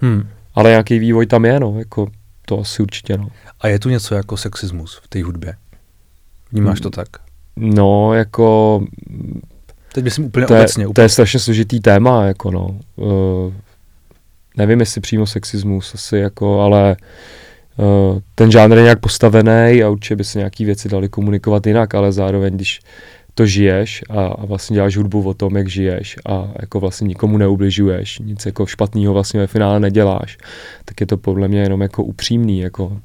Hmm. 0.00 0.28
Ale 0.54 0.70
nějaký 0.70 0.98
vývoj 0.98 1.26
tam 1.26 1.44
je, 1.44 1.60
no, 1.60 1.74
jako 1.78 2.08
to 2.46 2.60
asi 2.60 2.82
určitě, 2.82 3.18
no. 3.18 3.28
A 3.60 3.68
je 3.68 3.78
tu 3.78 3.88
něco 3.88 4.14
jako 4.14 4.36
sexismus 4.36 5.00
v 5.02 5.08
té 5.08 5.22
hudbě? 5.22 5.54
Vnímáš 6.52 6.80
to 6.80 6.90
tak? 6.90 7.08
No, 7.56 8.14
jako... 8.14 8.80
Teď 9.94 10.04
myslím 10.04 10.24
úplně 10.24 10.46
to 10.46 10.54
je, 10.54 10.60
obecně. 10.60 10.86
Úplně. 10.86 10.94
To 10.94 11.00
je 11.00 11.08
strašně 11.08 11.40
složitý 11.40 11.80
téma, 11.80 12.24
jako 12.24 12.50
no. 12.50 12.78
Uh, 12.96 13.52
nevím, 14.56 14.80
jestli 14.80 15.00
přímo 15.00 15.26
sexismus, 15.26 15.94
asi 15.94 16.16
jako, 16.16 16.60
ale 16.60 16.96
uh, 17.76 18.18
ten 18.34 18.50
žánr 18.50 18.76
je 18.76 18.82
nějak 18.82 19.00
postavený 19.00 19.82
a 19.82 19.88
určitě 19.88 20.16
by 20.16 20.24
se 20.24 20.38
nějaký 20.38 20.64
věci 20.64 20.88
dali 20.88 21.08
komunikovat 21.08 21.66
jinak, 21.66 21.94
ale 21.94 22.12
zároveň, 22.12 22.54
když 22.54 22.80
to 23.34 23.46
žiješ 23.46 24.04
a, 24.10 24.26
a 24.26 24.46
vlastně 24.46 24.74
děláš 24.74 24.96
hudbu 24.96 25.28
o 25.28 25.34
tom, 25.34 25.56
jak 25.56 25.68
žiješ 25.68 26.16
a 26.28 26.48
jako 26.60 26.80
vlastně 26.80 27.08
nikomu 27.08 27.38
neubližuješ, 27.38 28.18
nic 28.18 28.46
jako 28.46 28.66
špatného 28.66 29.12
vlastně 29.12 29.40
ve 29.40 29.46
finále 29.46 29.80
neděláš, 29.80 30.38
tak 30.84 31.00
je 31.00 31.06
to 31.06 31.16
podle 31.16 31.48
mě 31.48 31.60
jenom 31.60 31.80
jako 31.80 32.04
upřímný, 32.04 32.60
jako 32.60 33.00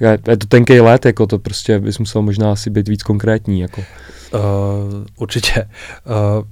je, 0.00 0.18
to 0.18 0.46
tenký 0.46 0.80
let, 0.80 1.06
jako 1.06 1.26
to 1.26 1.38
prostě 1.38 1.78
bys 1.78 1.98
musel 1.98 2.22
možná 2.22 2.52
asi 2.52 2.70
být 2.70 2.88
víc 2.88 3.02
konkrétní. 3.02 3.60
Jako. 3.60 3.80
Uh, 4.34 4.40
určitě. 5.16 5.68
Uh, 6.06 6.44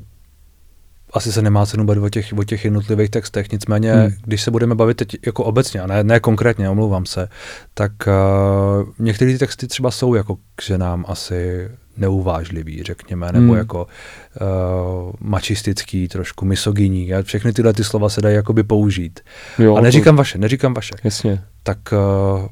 asi 1.12 1.32
se 1.32 1.42
nemá 1.42 1.66
cenu 1.66 1.84
bavit 1.84 2.00
o 2.00 2.08
těch, 2.08 2.32
o 2.38 2.44
těch 2.44 2.64
jednotlivých 2.64 3.10
textech, 3.10 3.52
nicméně, 3.52 3.94
hmm. 3.94 4.10
když 4.24 4.42
se 4.42 4.50
budeme 4.50 4.74
bavit 4.74 4.96
teď 4.96 5.16
jako 5.26 5.44
obecně, 5.44 5.80
a 5.80 5.86
ne, 5.86 6.04
ne 6.04 6.20
konkrétně, 6.20 6.70
omlouvám 6.70 7.06
se, 7.06 7.28
tak 7.74 7.92
uh, 8.06 8.88
některé 8.98 9.32
ty 9.32 9.38
texty 9.38 9.66
třeba 9.66 9.90
jsou 9.90 10.14
jako 10.14 10.36
k 10.56 10.62
ženám 10.62 11.04
asi 11.08 11.68
neuvážlivý, 11.96 12.82
řekněme, 12.82 13.32
nebo 13.32 13.52
hmm. 13.52 13.58
jako 13.58 13.86
uh, 13.86 15.12
mačistický, 15.20 16.08
trošku 16.08 16.44
misogyní. 16.44 17.14
A 17.14 17.22
všechny 17.22 17.52
tyhle 17.52 17.72
ty 17.72 17.84
slova 17.84 18.08
se 18.08 18.20
dají 18.20 18.34
jakoby 18.34 18.62
použít. 18.62 19.20
Jo, 19.59 19.76
a 19.76 19.80
neříkám 19.80 20.14
to... 20.14 20.18
vaše, 20.18 20.38
neříkám 20.38 20.74
vaše. 20.74 20.94
Jasně. 21.04 21.42
Tak 21.62 21.78
uh, 21.92 22.46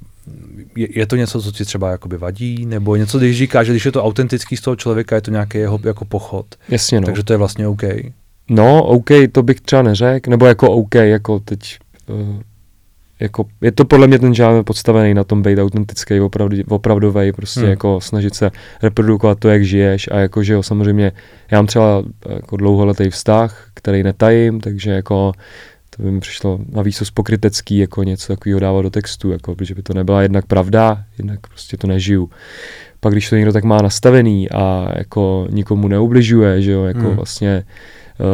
je, 0.77 0.99
je 0.99 1.07
to 1.07 1.17
něco, 1.17 1.43
co 1.43 1.53
ti 1.53 1.65
třeba 1.65 1.91
jakoby 1.91 2.17
vadí, 2.17 2.67
nebo 2.67 2.97
něco, 2.97 3.19
když 3.19 3.39
říká, 3.39 3.65
že 3.65 3.73
když 3.73 3.85
je 3.85 3.93
to 3.93 4.05
autentický 4.05 4.57
z 4.57 4.61
toho 4.61 4.77
člověka, 4.77 5.15
je 5.15 5.21
to 5.21 5.31
nějaký 5.31 5.59
jeho 5.59 5.79
jako 5.85 6.05
pochod. 6.05 6.47
Jasně, 6.69 7.01
no. 7.01 7.05
Takže 7.05 7.25
to 7.25 7.33
je 7.33 7.37
vlastně 7.37 7.69
OK. 7.69 7.83
No, 8.51 8.85
OK, 8.85 9.09
to 9.33 9.43
bych 9.43 9.61
třeba 9.61 9.83
neřekl, 9.83 10.31
nebo 10.31 10.47
jako 10.47 10.71
OK, 10.71 10.95
jako 10.95 11.41
teď, 11.41 11.79
uh, 12.07 12.41
jako, 13.21 13.45
je 13.61 13.73
to 13.73 13.85
podle 13.85 14.07
mě 14.07 14.19
ten 14.19 14.35
žánr 14.35 14.63
podstavený 14.63 15.15
na 15.15 15.25
tom 15.25 15.43
být 15.43 15.59
autentický, 15.59 16.21
opravdu, 16.21 16.57
opravdový, 16.69 17.33
prostě 17.33 17.61
hmm. 17.61 17.71
jako 17.71 18.01
snažit 18.01 18.35
se 18.35 18.51
reprodukovat 18.83 19.39
to, 19.39 19.49
jak 19.49 19.65
žiješ 19.65 20.09
a 20.13 20.19
jako, 20.19 20.43
že 20.43 20.53
jo, 20.53 20.63
samozřejmě, 20.63 21.13
já 21.51 21.59
mám 21.59 21.67
třeba 21.67 22.03
jako 22.29 22.57
dlouholetý 22.57 23.11
vztah, 23.11 23.71
který 23.75 24.03
netajím, 24.03 24.61
takže 24.61 24.91
jako 24.91 25.33
to 25.99 26.05
by 26.05 26.11
mi 26.11 26.21
přišlo 26.21 26.59
navíc 26.73 27.11
pokrytecký, 27.11 27.79
jako 27.79 28.03
něco 28.03 28.33
takového 28.33 28.61
dávat 28.61 28.83
do 28.83 28.91
textu, 28.91 29.31
jako, 29.31 29.55
protože 29.55 29.75
by 29.75 29.83
to 29.83 29.95
nebyla 29.95 30.23
jednak 30.23 30.47
pravda, 30.47 31.05
jednak 31.19 31.47
prostě 31.47 31.77
to 31.77 31.87
nežiju. 31.87 32.31
Pak 33.01 33.13
když 33.13 33.31
to 33.31 33.37
někdo 33.37 33.53
tak 33.53 33.65
má 33.65 33.83
nastavený 33.83 34.51
a 34.51 34.89
jako 34.99 35.47
nikomu 35.51 35.89
neubližuje, 35.89 36.63
že 36.63 36.73
jo, 36.73 36.85
jako 36.85 37.01
hmm. 37.01 37.17
vlastně 37.17 37.65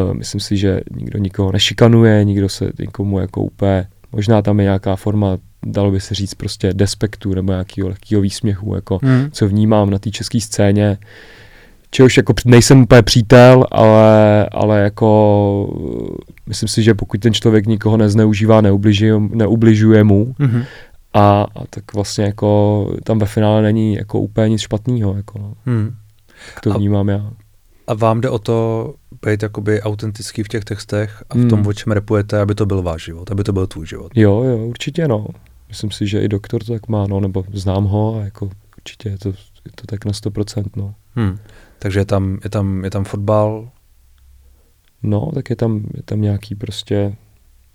uh, 0.08 0.14
myslím 0.14 0.40
si, 0.40 0.56
že 0.56 0.80
nikdo 0.96 1.18
nikoho 1.18 1.52
nešikanuje, 1.52 2.24
nikdo 2.24 2.48
se 2.48 2.70
nikomu 2.78 3.18
jako 3.18 3.42
úplně, 3.42 3.86
možná 4.12 4.42
tam 4.42 4.60
je 4.60 4.64
nějaká 4.64 4.96
forma 4.96 5.38
dalo 5.66 5.90
by 5.90 6.00
se 6.00 6.14
říct 6.14 6.34
prostě 6.34 6.72
despektu 6.74 7.34
nebo 7.34 7.52
nějakého 7.52 7.88
lehkého 7.88 8.22
výsměchu, 8.22 8.74
jako 8.74 8.98
hmm. 9.02 9.28
co 9.32 9.48
vnímám 9.48 9.90
na 9.90 9.98
té 9.98 10.10
české 10.10 10.40
scéně, 10.40 10.98
čehož 11.94 12.16
jako 12.16 12.34
nejsem 12.44 12.82
úplně 12.82 13.02
přítel, 13.02 13.66
ale, 13.70 14.46
ale 14.52 14.80
jako 14.80 15.08
myslím 16.46 16.68
si, 16.68 16.82
že 16.82 16.94
pokud 16.94 17.20
ten 17.20 17.34
člověk 17.34 17.66
nikoho 17.66 17.96
nezneužívá, 17.96 18.60
neubližuje, 18.60 19.20
neubližuje 19.20 20.04
mu, 20.04 20.34
mm-hmm. 20.40 20.64
a, 21.14 21.46
a 21.54 21.66
tak 21.70 21.94
vlastně 21.94 22.24
jako 22.24 22.90
tam 23.04 23.18
ve 23.18 23.26
finále 23.26 23.62
není 23.62 23.94
jako 23.94 24.20
úplně 24.20 24.48
nic 24.48 24.60
špatného, 24.60 25.16
jako 25.16 25.38
no. 25.38 25.54
Hmm. 25.66 25.94
To 26.62 26.70
vnímám 26.70 27.08
já. 27.08 27.30
A 27.86 27.94
vám 27.94 28.20
jde 28.20 28.30
o 28.30 28.38
to 28.38 28.94
být 29.26 29.42
jakoby 29.42 29.82
autentický 29.82 30.42
v 30.42 30.48
těch 30.48 30.64
textech 30.64 31.22
a 31.30 31.34
v 31.34 31.48
tom, 31.48 31.58
hmm. 31.58 31.68
o 31.68 31.72
čem 31.72 31.92
repujete, 31.92 32.40
aby 32.40 32.54
to 32.54 32.66
byl 32.66 32.82
váš 32.82 33.04
život, 33.04 33.30
aby 33.30 33.44
to 33.44 33.52
byl 33.52 33.66
tvůj 33.66 33.86
život. 33.86 34.12
Jo, 34.14 34.42
jo, 34.42 34.56
určitě 34.56 35.08
no. 35.08 35.26
Myslím 35.68 35.90
si, 35.90 36.06
že 36.06 36.20
i 36.20 36.28
doktor 36.28 36.64
to 36.64 36.72
tak 36.72 36.88
má, 36.88 37.06
no, 37.06 37.20
nebo 37.20 37.44
znám 37.52 37.84
ho 37.84 38.18
a 38.20 38.24
jako 38.24 38.50
určitě 38.78 39.08
je 39.08 39.18
to, 39.18 39.28
je 39.28 39.72
to 39.74 39.86
tak 39.86 40.04
na 40.04 40.12
100%, 40.12 40.64
no. 40.76 40.94
Hmm. 41.14 41.38
Takže 41.78 42.00
je 42.00 42.04
tam, 42.04 42.38
je 42.44 42.50
tam, 42.50 42.84
je 42.84 42.90
tam 42.90 43.04
fotbal? 43.04 43.68
No, 45.02 45.30
tak 45.34 45.50
je 45.50 45.56
tam, 45.56 45.84
je 45.94 46.02
tam 46.02 46.20
nějaký 46.20 46.54
prostě 46.54 47.16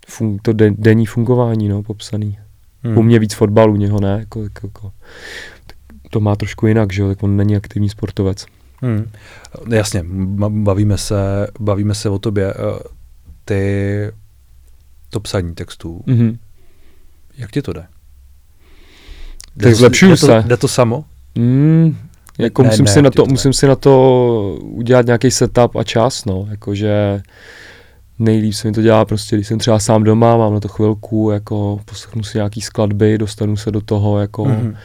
fun, 0.06 0.38
to 0.42 0.52
den, 0.52 0.74
denní 0.78 1.06
fungování, 1.06 1.68
no, 1.68 1.82
popsaný. 1.82 2.38
Hmm. 2.82 2.98
U 2.98 3.02
mě 3.02 3.18
víc 3.18 3.34
fotbalu, 3.34 3.72
u 3.72 3.76
něho 3.76 4.00
ne, 4.00 4.16
jako, 4.18 4.42
jako, 4.42 4.66
jako, 4.66 4.92
to 6.10 6.20
má 6.20 6.36
trošku 6.36 6.66
jinak, 6.66 6.92
že 6.92 7.02
jo, 7.02 7.08
tak 7.08 7.22
on 7.22 7.36
není 7.36 7.56
aktivní 7.56 7.88
sportovec. 7.88 8.46
Hmm. 8.82 9.10
Jasně, 9.70 10.04
bavíme 10.48 10.98
se, 10.98 11.46
bavíme 11.60 11.94
se 11.94 12.08
o 12.08 12.18
tobě. 12.18 12.54
Eh, 12.54 12.82
ty, 13.44 14.12
to 15.10 15.20
psaní 15.20 15.54
textů, 15.54 16.04
mm-hmm. 16.06 16.38
jak 17.36 17.50
ti 17.50 17.62
to 17.62 17.72
jde? 17.72 17.86
jde 19.56 19.66
tak 19.66 19.74
zlepšuju 19.74 20.16
se. 20.16 20.44
Jde 20.46 20.56
to 20.56 20.68
samo? 20.68 21.04
Mm, 21.34 21.96
jako 22.42 22.62
ne, 22.62 22.68
musím, 22.68 22.84
ne, 22.84 22.92
si 22.92 23.02
na 23.02 23.10
to, 23.10 23.26
musím 23.26 23.52
si 23.52 23.66
na 23.66 23.76
to 23.76 24.58
udělat 24.60 25.06
nějaký 25.06 25.30
setup 25.30 25.76
a 25.76 25.84
čas, 25.84 26.24
no, 26.24 26.46
jakože 26.50 27.22
nejlíp 28.18 28.54
se 28.54 28.68
mi 28.68 28.72
to 28.72 28.82
dělá 28.82 29.04
prostě, 29.04 29.36
když 29.36 29.46
jsem 29.46 29.58
třeba 29.58 29.78
sám 29.78 30.04
doma, 30.04 30.36
mám 30.36 30.54
na 30.54 30.60
to 30.60 30.68
chvilku, 30.68 31.30
jako 31.30 31.80
poslechnu 31.84 32.22
si 32.22 32.38
nějaký 32.38 32.60
skladby, 32.60 33.18
dostanu 33.18 33.56
se 33.56 33.70
do 33.70 33.80
toho, 33.80 34.18
jako 34.18 34.44
mm-hmm. 34.44 34.76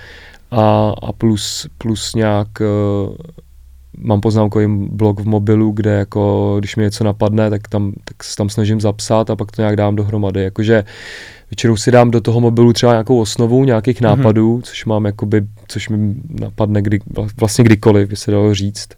a, 0.52 0.94
a 1.02 1.12
plus, 1.12 1.68
plus 1.78 2.16
nějak 2.16 2.48
uh, 2.60 3.16
mám 3.98 4.22
poznámkový 4.22 4.68
blog 4.92 5.20
v 5.20 5.26
mobilu, 5.26 5.72
kde 5.72 5.92
jako, 5.92 6.56
když 6.60 6.76
mi 6.76 6.84
něco 6.84 7.04
napadne, 7.04 7.50
tak 7.50 7.68
tam, 7.68 7.94
tak 8.04 8.24
se 8.24 8.36
tam 8.36 8.50
snažím 8.50 8.82
zapsat 8.82 9.30
a 9.30 9.36
pak 9.36 9.52
to 9.52 9.62
nějak 9.62 9.76
dám 9.76 9.96
dohromady, 9.96 10.44
jakože 10.44 10.84
Většinou 11.52 11.78
si 11.78 11.92
dám 11.92 12.12
do 12.12 12.22
toho 12.22 12.42
mobilu 12.42 12.74
třeba 12.74 12.92
nějakou 12.92 13.22
osnovu 13.22 13.66
nějakých 13.66 14.02
mm-hmm. 14.02 14.18
nápadů, 14.18 14.62
což 14.64 14.86
mám 14.86 15.06
jakoby, 15.06 15.42
což 15.68 15.90
mi 15.90 16.16
napadne 16.30 16.82
kdy, 16.82 17.00
vlastně 17.38 17.64
kdykoliv, 17.64 18.10
by 18.10 18.16
se 18.16 18.32
dalo 18.32 18.54
říct. 18.54 18.90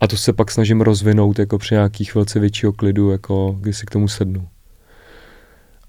A 0.00 0.06
to 0.06 0.16
se 0.16 0.32
pak 0.32 0.50
snažím 0.50 0.80
rozvinout 0.80 1.38
jako 1.38 1.58
při 1.58 1.74
nějakých 1.74 2.12
chvilce 2.12 2.40
většího 2.40 2.72
klidu, 2.72 3.10
jako 3.10 3.56
když 3.60 3.76
si 3.76 3.86
k 3.86 3.90
tomu 3.90 4.08
sednu. 4.08 4.48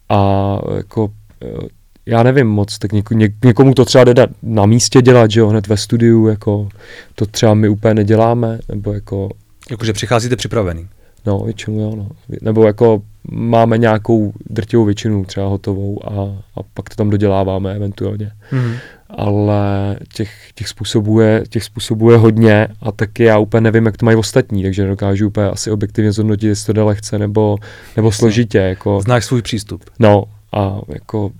a 0.09 0.57
jako 0.75 1.13
eh, 1.43 1.67
já 2.05 2.23
nevím 2.23 2.47
moc, 2.47 2.77
tak 2.77 2.91
něk, 2.91 3.09
něk, 3.09 3.33
někomu 3.45 3.73
to 3.73 3.85
třeba 3.85 4.03
jde 4.03 4.27
na 4.43 4.65
místě 4.65 5.01
dělat, 5.01 5.31
že 5.31 5.39
jo, 5.39 5.47
hned 5.47 5.67
ve 5.67 5.77
studiu, 5.77 6.27
jako 6.27 6.69
to 7.15 7.25
třeba 7.25 7.53
my 7.53 7.69
úplně 7.69 7.93
neděláme, 7.93 8.59
nebo 8.69 8.93
jako... 8.93 9.29
Jakože 9.71 9.93
přicházíte 9.93 10.35
připravený. 10.35 10.87
No, 11.25 11.39
většinou 11.39 11.79
jo, 11.79 11.95
no. 11.95 12.09
Nebo 12.41 12.67
jako 12.67 13.01
máme 13.31 13.77
nějakou 13.77 14.33
drtivou 14.49 14.85
většinu 14.85 15.25
třeba 15.25 15.47
hotovou 15.47 16.07
a, 16.07 16.43
a 16.55 16.63
pak 16.73 16.89
to 16.89 16.95
tam 16.95 17.09
doděláváme 17.09 17.75
eventuálně. 17.75 18.31
Mm. 18.51 18.73
Ale 19.09 19.97
těch, 20.13 20.51
těch, 20.55 20.67
způsobů 20.67 21.19
je, 21.19 21.43
těch 21.49 21.63
způsobů 21.63 22.11
je 22.11 22.17
hodně 22.17 22.67
a 22.81 22.91
taky 22.91 23.23
já 23.23 23.37
úplně 23.37 23.61
nevím, 23.61 23.85
jak 23.85 23.97
to 23.97 24.05
mají 24.05 24.17
ostatní, 24.17 24.63
takže 24.63 24.83
nedokážu 24.83 25.27
úplně 25.27 25.47
asi 25.47 25.71
objektivně 25.71 26.11
zhodnotit, 26.11 26.47
jestli 26.47 26.65
to 26.65 26.73
jde 26.73 26.81
lehce 26.81 27.19
nebo, 27.19 27.57
nebo 27.95 28.11
složitě. 28.11 28.57
Jako. 28.57 29.01
Znáš 29.01 29.25
svůj 29.25 29.41
přístup. 29.41 29.83
No 29.99 30.23
a 30.51 30.81
jako 30.87 31.31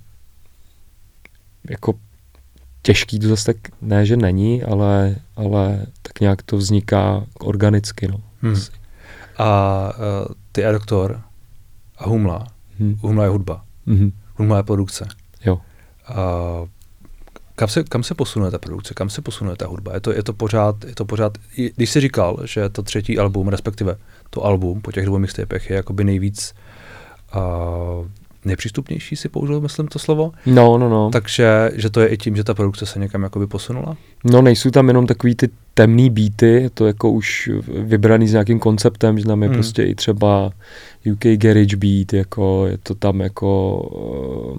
jako 1.70 1.94
těžký 2.82 3.18
to 3.18 3.28
zase 3.28 3.44
tak 3.44 3.56
ne, 3.82 4.06
že 4.06 4.16
není, 4.16 4.62
ale, 4.62 5.16
ale 5.36 5.86
tak 6.02 6.20
nějak 6.20 6.42
to 6.42 6.56
vzniká 6.56 7.24
organicky. 7.38 8.08
No. 8.08 8.20
Hmm. 8.42 8.56
A 9.38 9.90
uh, 9.98 10.34
ty 10.52 10.64
a 10.64 10.72
doktor 10.72 11.20
a 11.98 12.08
Humla. 12.08 12.46
Hmm. 12.78 12.98
Humla 13.00 13.24
je 13.24 13.30
hudba. 13.30 13.64
Hmm. 13.86 14.12
Humla 14.34 14.56
je 14.56 14.62
produkce. 14.62 15.08
Jo. 15.44 15.60
Uh, 16.10 16.68
kam 17.56 17.68
se, 17.68 17.84
kam 17.84 18.02
se 18.02 18.14
posunuje 18.14 18.50
ta 18.50 18.58
produkce, 18.58 18.94
kam 18.94 19.10
se 19.10 19.22
posunuje 19.22 19.56
ta 19.56 19.66
hudba? 19.66 19.94
Je 19.94 20.00
to, 20.00 20.12
je 20.12 20.22
to 20.22 20.32
pořád, 20.32 20.84
je 20.84 20.94
to 20.94 21.04
pořád, 21.04 21.38
když 21.76 21.90
jsi 21.90 22.00
říkal, 22.00 22.38
že 22.44 22.68
to 22.68 22.82
třetí 22.82 23.18
album, 23.18 23.48
respektive 23.48 23.96
to 24.30 24.44
album 24.44 24.80
po 24.80 24.92
těch 24.92 25.06
dvou 25.06 25.18
mixtapech 25.18 25.70
je 25.70 25.76
jakoby 25.76 26.04
nejvíc 26.04 26.54
uh, 27.36 28.06
nejpřístupnější, 28.44 29.16
si 29.16 29.28
použil, 29.28 29.60
myslím, 29.60 29.88
to 29.88 29.98
slovo. 29.98 30.32
No, 30.46 30.78
no, 30.78 30.88
no. 30.88 31.10
Takže 31.10 31.70
že 31.74 31.90
to 31.90 32.00
je 32.00 32.06
i 32.08 32.16
tím, 32.16 32.36
že 32.36 32.44
ta 32.44 32.54
produkce 32.54 32.86
se 32.86 32.98
někam 32.98 33.22
jakoby 33.22 33.46
posunula? 33.46 33.96
No, 34.24 34.42
nejsou 34.42 34.70
tam 34.70 34.88
jenom 34.88 35.06
takový 35.06 35.34
ty 35.34 35.48
temný 35.74 36.10
beaty, 36.10 36.46
je 36.46 36.70
to 36.70 36.86
jako 36.86 37.10
už 37.10 37.50
vybraný 37.66 38.28
s 38.28 38.32
nějakým 38.32 38.58
konceptem, 38.58 39.18
že 39.18 39.24
tam 39.24 39.42
je 39.42 39.48
hmm. 39.48 39.56
prostě 39.56 39.82
i 39.82 39.94
třeba 39.94 40.50
UK 41.12 41.24
Garage 41.36 41.76
Beat, 41.76 42.12
jako 42.12 42.66
je 42.66 42.78
to 42.78 42.94
tam 42.94 43.20
jako 43.20 43.80
uh, 43.80 44.58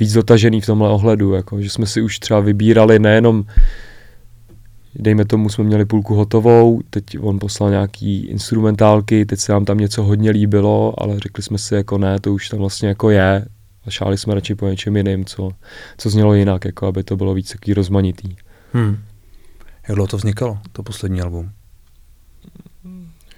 víc 0.00 0.12
dotažený 0.12 0.60
v 0.60 0.66
tomhle 0.66 0.88
ohledu, 0.88 1.32
jako 1.32 1.62
že 1.62 1.70
jsme 1.70 1.86
si 1.86 2.02
už 2.02 2.18
třeba 2.18 2.40
vybírali 2.40 2.98
nejenom 2.98 3.44
dejme 4.98 5.24
tomu, 5.24 5.48
jsme 5.48 5.64
měli 5.64 5.84
půlku 5.84 6.14
hotovou, 6.14 6.80
teď 6.90 7.04
on 7.20 7.38
poslal 7.38 7.70
nějaký 7.70 8.26
instrumentálky, 8.26 9.26
teď 9.26 9.40
se 9.40 9.52
nám 9.52 9.64
tam 9.64 9.78
něco 9.78 10.02
hodně 10.02 10.30
líbilo, 10.30 11.02
ale 11.02 11.18
řekli 11.18 11.42
jsme 11.42 11.58
si 11.58 11.74
jako 11.74 11.98
ne, 11.98 12.20
to 12.20 12.32
už 12.32 12.48
tam 12.48 12.58
vlastně 12.58 12.88
jako 12.88 13.10
je 13.10 13.46
a 13.86 13.90
šáli 13.90 14.18
jsme 14.18 14.34
radši 14.34 14.54
po 14.54 14.68
něčem 14.68 14.96
jiným, 14.96 15.24
co, 15.24 15.50
co 15.98 16.10
znělo 16.10 16.34
jinak, 16.34 16.64
jako 16.64 16.86
aby 16.86 17.04
to 17.04 17.16
bylo 17.16 17.34
víc 17.34 17.52
takový 17.52 17.74
rozmanitý. 17.74 18.36
Hmm. 18.72 18.98
Jak 19.88 19.94
dlouho 19.94 20.08
to 20.08 20.16
vznikalo, 20.16 20.58
to 20.72 20.82
poslední 20.82 21.20
album? 21.20 21.50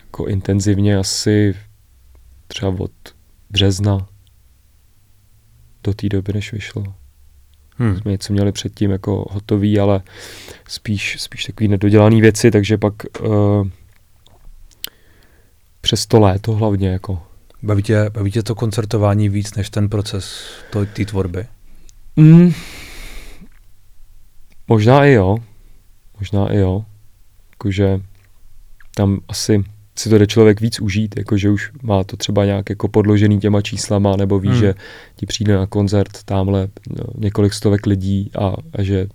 Jako 0.05 0.27
intenzivně 0.27 0.97
asi 0.97 1.55
třeba 2.47 2.75
od 2.79 2.93
března 3.51 4.09
do 5.85 5.95
té 5.95 6.09
doby, 6.09 6.33
než 6.33 6.53
vyšlo. 6.53 6.95
Hmm. 7.79 7.97
Jsme 7.97 8.11
něco 8.11 8.33
měli 8.33 8.53
předtím 8.53 8.91
jako 8.91 9.27
hotový, 9.31 9.79
ale 9.79 10.01
spíš, 10.69 11.17
spíš 11.21 11.45
takový 11.45 11.69
nedodělaný 11.69 12.21
věci, 12.21 12.51
takže 12.51 12.79
pak 12.79 12.95
uh, 13.21 13.69
přes 15.81 16.07
to 16.07 16.21
léto 16.21 16.53
hlavně 16.53 16.89
jako. 16.89 17.23
Baví 17.63 17.83
tě, 17.83 18.11
baví 18.11 18.31
tě 18.31 18.43
to 18.43 18.55
koncertování 18.55 19.29
víc 19.29 19.55
než 19.55 19.71
ten 19.71 19.89
proces 19.89 20.43
té 20.93 21.05
tvorby? 21.05 21.47
Mm, 22.17 22.53
možná 24.69 25.07
i 25.07 25.13
jo. 25.13 25.37
Možná 26.19 26.53
i 26.53 26.57
jo. 26.57 26.85
Jakože 27.51 28.01
tam 28.95 29.21
asi 29.29 29.65
si 29.99 30.09
to 30.09 30.19
jde 30.19 30.27
člověk 30.27 30.61
víc 30.61 30.81
užít, 30.81 31.15
jakože 31.19 31.51
už 31.51 31.71
má 31.83 32.05
to 32.05 32.17
třeba 32.17 32.45
nějak 32.45 32.71
jako 32.71 32.89
podložený 32.89 33.41
těma 33.41 33.63
číslama, 33.63 34.17
nebo 34.17 34.39
ví, 34.39 34.49
hmm. 34.49 34.59
že 34.59 34.75
ti 35.17 35.27
přijde 35.27 35.57
na 35.57 35.67
koncert 35.67 36.23
tamhle 36.25 36.69
no, 36.91 37.05
několik 37.19 37.53
stovek 37.53 37.87
lidí 37.87 38.31
a, 38.39 38.55
a 38.73 38.83
že 38.83 39.09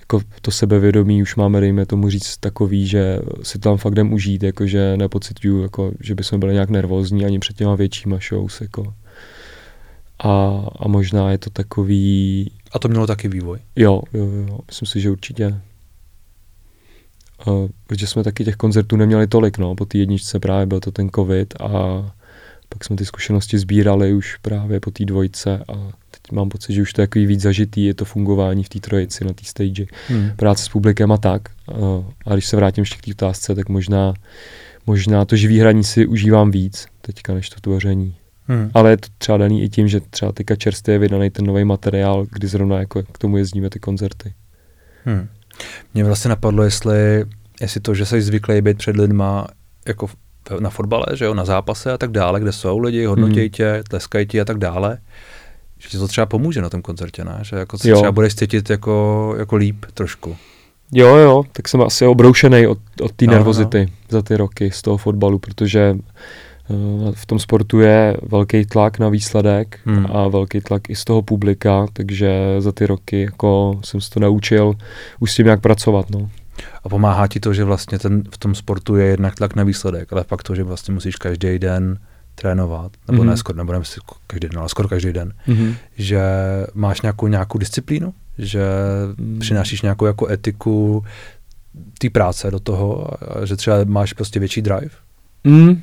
jako 0.00 0.20
to 0.42 0.50
sebevědomí 0.50 1.22
už 1.22 1.36
máme, 1.36 1.60
dejme 1.60 1.86
tomu 1.86 2.10
říct, 2.10 2.36
takový, 2.36 2.86
že 2.86 3.18
si 3.42 3.58
tam 3.58 3.76
fakt 3.76 3.92
jdem 3.92 4.12
užít, 4.12 4.42
jakože 4.42 4.96
nepocituju, 4.96 5.62
jako, 5.62 5.92
že 6.00 6.14
bychom 6.14 6.40
byli 6.40 6.52
nějak 6.52 6.70
nervózní 6.70 7.24
ani 7.24 7.38
před 7.38 7.56
těma 7.56 7.74
většíma 7.74 8.18
shows, 8.28 8.60
jako. 8.60 8.94
A, 10.18 10.64
a 10.76 10.88
možná 10.88 11.30
je 11.30 11.38
to 11.38 11.50
takový... 11.50 12.50
A 12.72 12.78
to 12.78 12.88
mělo 12.88 13.06
taky 13.06 13.28
vývoj? 13.28 13.58
Jo, 13.76 14.02
jo, 14.14 14.26
jo, 14.26 14.58
myslím 14.66 14.86
si, 14.86 15.00
že 15.00 15.10
určitě. 15.10 15.60
Protože 17.86 18.06
jsme 18.06 18.24
taky 18.24 18.44
těch 18.44 18.56
koncertů 18.56 18.96
neměli 18.96 19.26
tolik, 19.26 19.58
no, 19.58 19.74
po 19.74 19.84
té 19.84 19.98
jedničce 19.98 20.40
právě 20.40 20.66
byl 20.66 20.80
to 20.80 20.90
ten 20.90 21.10
covid 21.14 21.54
a 21.60 21.68
pak 22.68 22.84
jsme 22.84 22.96
ty 22.96 23.04
zkušenosti 23.04 23.58
sbírali 23.58 24.14
už 24.14 24.36
právě 24.36 24.80
po 24.80 24.90
té 24.90 25.04
dvojce 25.04 25.64
a 25.68 25.92
teď 26.10 26.32
mám 26.32 26.48
pocit, 26.48 26.72
že 26.72 26.82
už 26.82 26.92
to 26.92 27.00
je 27.00 27.06
takový 27.06 27.26
víc 27.26 27.40
zažitý, 27.40 27.84
je 27.84 27.94
to 27.94 28.04
fungování 28.04 28.64
v 28.64 28.68
té 28.68 28.80
trojici 28.80 29.24
na 29.24 29.32
té 29.32 29.44
stage, 29.44 29.86
hmm. 30.08 30.30
práce 30.36 30.64
s 30.64 30.68
publikem 30.68 31.12
a 31.12 31.16
tak. 31.16 31.42
A 32.26 32.32
když 32.32 32.46
se 32.46 32.56
vrátím 32.56 32.82
ještě 32.82 32.96
k 32.96 33.04
té 33.04 33.10
otázce, 33.10 33.54
tak 33.54 33.68
možná, 33.68 34.14
možná 34.86 35.24
to 35.24 35.36
živý 35.36 35.60
hraní 35.60 35.84
si 35.84 36.06
užívám 36.06 36.50
víc 36.50 36.86
teďka, 37.00 37.34
než 37.34 37.50
to 37.50 37.60
tvoření. 37.60 38.14
Hmm. 38.46 38.70
Ale 38.74 38.90
je 38.90 38.96
to 38.96 39.08
třeba 39.18 39.38
daný 39.38 39.62
i 39.62 39.68
tím, 39.68 39.88
že 39.88 40.00
třeba 40.00 40.32
teďka 40.32 40.56
čerstvě 40.56 40.94
je 40.94 40.98
vydaný 40.98 41.30
ten 41.30 41.46
nový 41.46 41.64
materiál, 41.64 42.26
kdy 42.30 42.46
zrovna 42.46 42.78
jako 42.78 43.02
k 43.02 43.18
tomu 43.18 43.36
jezdíme 43.36 43.70
ty 43.70 43.78
koncerty. 43.78 44.32
Hmm. 45.04 45.28
Mě 45.94 46.04
vlastně 46.04 46.28
napadlo, 46.28 46.62
jestli, 46.62 47.24
jestli 47.60 47.80
to, 47.80 47.94
že 47.94 48.06
jsi 48.06 48.22
zvyklý 48.22 48.62
být 48.62 48.78
před 48.78 48.96
lidma 48.96 49.46
jako 49.86 50.08
na 50.60 50.70
fotbale, 50.70 51.06
že 51.14 51.24
jo, 51.24 51.34
na 51.34 51.44
zápase 51.44 51.92
a 51.92 51.98
tak 51.98 52.10
dále, 52.10 52.40
kde 52.40 52.52
jsou 52.52 52.78
lidi, 52.78 53.04
hodnotí 53.04 53.42
mm. 53.42 53.48
tě, 53.48 53.82
tleskají 53.88 54.26
ti 54.26 54.40
a 54.40 54.44
tak 54.44 54.58
dále, 54.58 54.98
že 55.78 55.88
ti 55.88 55.98
to 55.98 56.08
třeba 56.08 56.26
pomůže 56.26 56.62
na 56.62 56.70
tom 56.70 56.82
koncertě, 56.82 57.24
ne? 57.24 57.38
Že 57.42 57.56
jako 57.56 57.78
se 57.78 57.92
třeba 57.92 58.12
budeš 58.12 58.34
cítit 58.34 58.70
jako, 58.70 59.34
jako 59.38 59.56
líp 59.56 59.84
trošku. 59.94 60.36
Jo, 60.92 61.16
jo, 61.16 61.44
tak 61.52 61.68
jsem 61.68 61.80
asi 61.80 62.06
obroušený 62.06 62.66
od, 62.66 62.78
od 63.00 63.12
té 63.12 63.26
no, 63.26 63.32
nervozity 63.32 63.86
no. 63.86 63.92
za 64.08 64.22
ty 64.22 64.36
roky 64.36 64.70
z 64.70 64.82
toho 64.82 64.96
fotbalu, 64.96 65.38
protože 65.38 65.96
v 67.14 67.26
tom 67.26 67.38
sportu 67.38 67.80
je 67.80 68.16
velký 68.22 68.66
tlak 68.66 68.98
na 68.98 69.08
výsledek 69.08 69.80
hmm. 69.84 70.06
a 70.12 70.28
velký 70.28 70.60
tlak 70.60 70.90
i 70.90 70.96
z 70.96 71.04
toho 71.04 71.22
publika, 71.22 71.86
takže 71.92 72.56
za 72.58 72.72
ty 72.72 72.86
roky 72.86 73.20
jako 73.20 73.80
jsem 73.84 74.00
se 74.00 74.10
to 74.10 74.20
naučil 74.20 74.74
už 75.20 75.32
s 75.32 75.36
tím 75.36 75.46
jak 75.46 75.60
pracovat. 75.60 76.10
No. 76.10 76.30
A 76.84 76.88
pomáhá 76.88 77.26
ti 77.26 77.40
to, 77.40 77.54
že 77.54 77.64
vlastně 77.64 77.98
ten, 77.98 78.22
v 78.30 78.38
tom 78.38 78.54
sportu 78.54 78.96
je 78.96 79.06
jednak 79.06 79.34
tlak 79.34 79.56
na 79.56 79.64
výsledek, 79.64 80.12
ale 80.12 80.24
fakt 80.24 80.42
to, 80.42 80.54
že 80.54 80.62
vlastně 80.62 80.94
musíš 80.94 81.16
každý 81.16 81.58
den 81.58 81.98
trénovat, 82.34 82.92
nebo 83.08 83.22
mm-hmm. 83.22 83.26
ne 83.26 83.36
skoro, 83.36 83.58
nebo 83.58 83.72
ne 83.72 83.80
každý 84.26 84.48
den, 84.48 84.58
ale 84.58 84.68
skoro 84.68 84.88
každý 84.88 85.12
den, 85.12 85.32
mm-hmm. 85.48 85.74
že 85.96 86.22
máš 86.74 87.00
nějakou, 87.00 87.26
nějakou 87.26 87.58
disciplínu, 87.58 88.14
že 88.38 88.62
mm. 89.16 89.38
přinášíš 89.38 89.82
nějakou 89.82 90.06
jako 90.06 90.28
etiku 90.28 91.04
té 91.98 92.10
práce 92.10 92.50
do 92.50 92.60
toho, 92.60 93.08
že 93.44 93.56
třeba 93.56 93.76
máš 93.84 94.12
prostě 94.12 94.40
větší 94.40 94.62
drive? 94.62 94.90
Mm, 95.44 95.82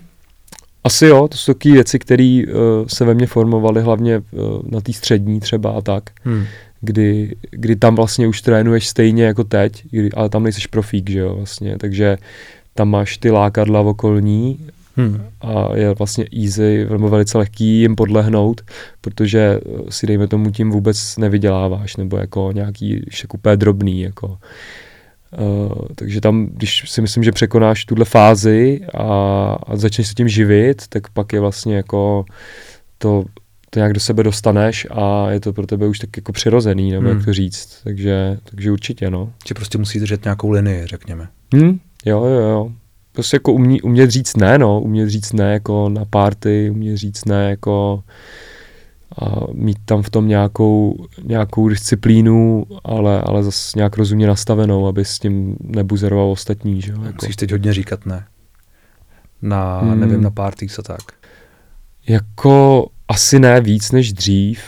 asi 0.83 1.05
jo, 1.05 1.27
to 1.27 1.37
jsou 1.37 1.53
takové 1.53 1.73
věci, 1.73 1.99
které 1.99 2.43
uh, 2.47 2.53
se 2.87 3.05
ve 3.05 3.13
mně 3.13 3.27
formovaly 3.27 3.81
hlavně 3.81 4.17
uh, 4.17 4.61
na 4.71 4.81
té 4.81 4.93
střední 4.93 5.39
třeba 5.39 5.71
a 5.71 5.81
tak, 5.81 6.03
hmm. 6.23 6.45
kdy, 6.81 7.35
kdy 7.51 7.75
tam 7.75 7.95
vlastně 7.95 8.27
už 8.27 8.41
trénuješ 8.41 8.87
stejně 8.87 9.23
jako 9.23 9.43
teď, 9.43 9.83
kdy, 9.91 10.11
ale 10.11 10.29
tam 10.29 10.43
nejseš 10.43 10.67
profík, 10.67 11.09
že 11.09 11.19
jo, 11.19 11.35
vlastně, 11.35 11.77
takže 11.77 12.17
tam 12.73 12.89
máš 12.89 13.17
ty 13.17 13.31
lákadla 13.31 13.81
okolní 13.81 14.59
hmm. 14.95 15.21
a 15.41 15.75
je 15.75 15.93
vlastně 15.93 16.25
easy, 16.43 16.87
nebo 16.89 17.09
velice 17.09 17.37
lehký 17.37 17.79
jim 17.79 17.95
podlehnout, 17.95 18.61
protože 19.01 19.59
si 19.89 20.07
dejme 20.07 20.27
tomu 20.27 20.51
tím 20.51 20.71
vůbec 20.71 21.17
nevyděláváš, 21.17 21.95
nebo 21.95 22.17
jako 22.17 22.51
nějaký 22.53 23.05
však 23.09 23.33
úplně 23.33 23.57
drobný, 23.57 24.01
jako 24.01 24.37
Uh, 25.39 25.71
takže 25.95 26.21
tam, 26.21 26.45
když 26.45 26.83
si 26.91 27.01
myslím, 27.01 27.23
že 27.23 27.31
překonáš 27.31 27.85
tuhle 27.85 28.05
fázi 28.05 28.81
a, 28.93 29.05
a 29.67 29.75
začneš 29.75 30.07
se 30.07 30.13
tím 30.13 30.27
živit, 30.27 30.87
tak 30.89 31.09
pak 31.09 31.33
je 31.33 31.39
vlastně 31.39 31.75
jako 31.75 32.25
to, 32.97 33.23
to 33.69 33.79
nějak 33.79 33.93
do 33.93 33.99
sebe 33.99 34.23
dostaneš 34.23 34.87
a 34.91 35.31
je 35.31 35.39
to 35.39 35.53
pro 35.53 35.67
tebe 35.67 35.87
už 35.87 35.99
tak 35.99 36.17
jako 36.17 36.31
přirozený, 36.31 36.91
nebo 36.91 37.07
hmm. 37.07 37.17
jak 37.17 37.25
to 37.25 37.33
říct. 37.33 37.81
Takže, 37.83 38.37
takže 38.43 38.71
určitě, 38.71 39.09
no. 39.09 39.33
Že 39.47 39.53
prostě 39.53 39.77
musí 39.77 39.99
držet 39.99 40.23
nějakou 40.23 40.49
linii, 40.49 40.87
řekněme. 40.87 41.27
Hmm, 41.53 41.79
jo, 42.05 42.25
jo, 42.25 42.41
jo. 42.41 42.71
Prostě 43.11 43.35
jako 43.35 43.53
umě, 43.53 43.81
umět 43.81 44.11
říct 44.11 44.37
ne, 44.37 44.57
no. 44.57 44.81
Umět 44.81 45.09
říct 45.09 45.33
ne 45.33 45.53
jako 45.53 45.89
na 45.89 46.05
party, 46.05 46.69
umět 46.69 46.97
říct 46.97 47.25
ne 47.25 47.49
jako 47.49 48.03
a 49.19 49.35
mít 49.53 49.77
tam 49.85 50.01
v 50.01 50.09
tom 50.09 50.27
nějakou, 50.27 51.05
nějakou 51.23 51.69
disciplínu, 51.69 52.65
ale, 52.83 53.21
ale 53.21 53.43
zase 53.43 53.79
nějak 53.79 53.97
rozumně 53.97 54.27
nastavenou, 54.27 54.87
aby 54.87 55.05
s 55.05 55.19
tím 55.19 55.55
nebuzeroval 55.59 56.31
ostatní. 56.31 56.81
Že? 56.81 56.91
Jako. 56.91 57.15
Musíš 57.21 57.35
teď 57.35 57.51
hodně 57.51 57.73
říkat 57.73 58.05
ne. 58.05 58.25
Na, 59.41 59.79
hmm. 59.79 59.99
nevím, 59.99 60.21
na 60.21 60.29
party 60.29 60.67
a 60.79 60.81
tak. 60.81 61.01
Jako 62.07 62.85
asi 63.07 63.39
ne 63.39 63.61
víc 63.61 63.91
než 63.91 64.13
dřív 64.13 64.61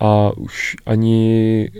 a 0.00 0.36
už 0.36 0.76
ani 0.86 1.70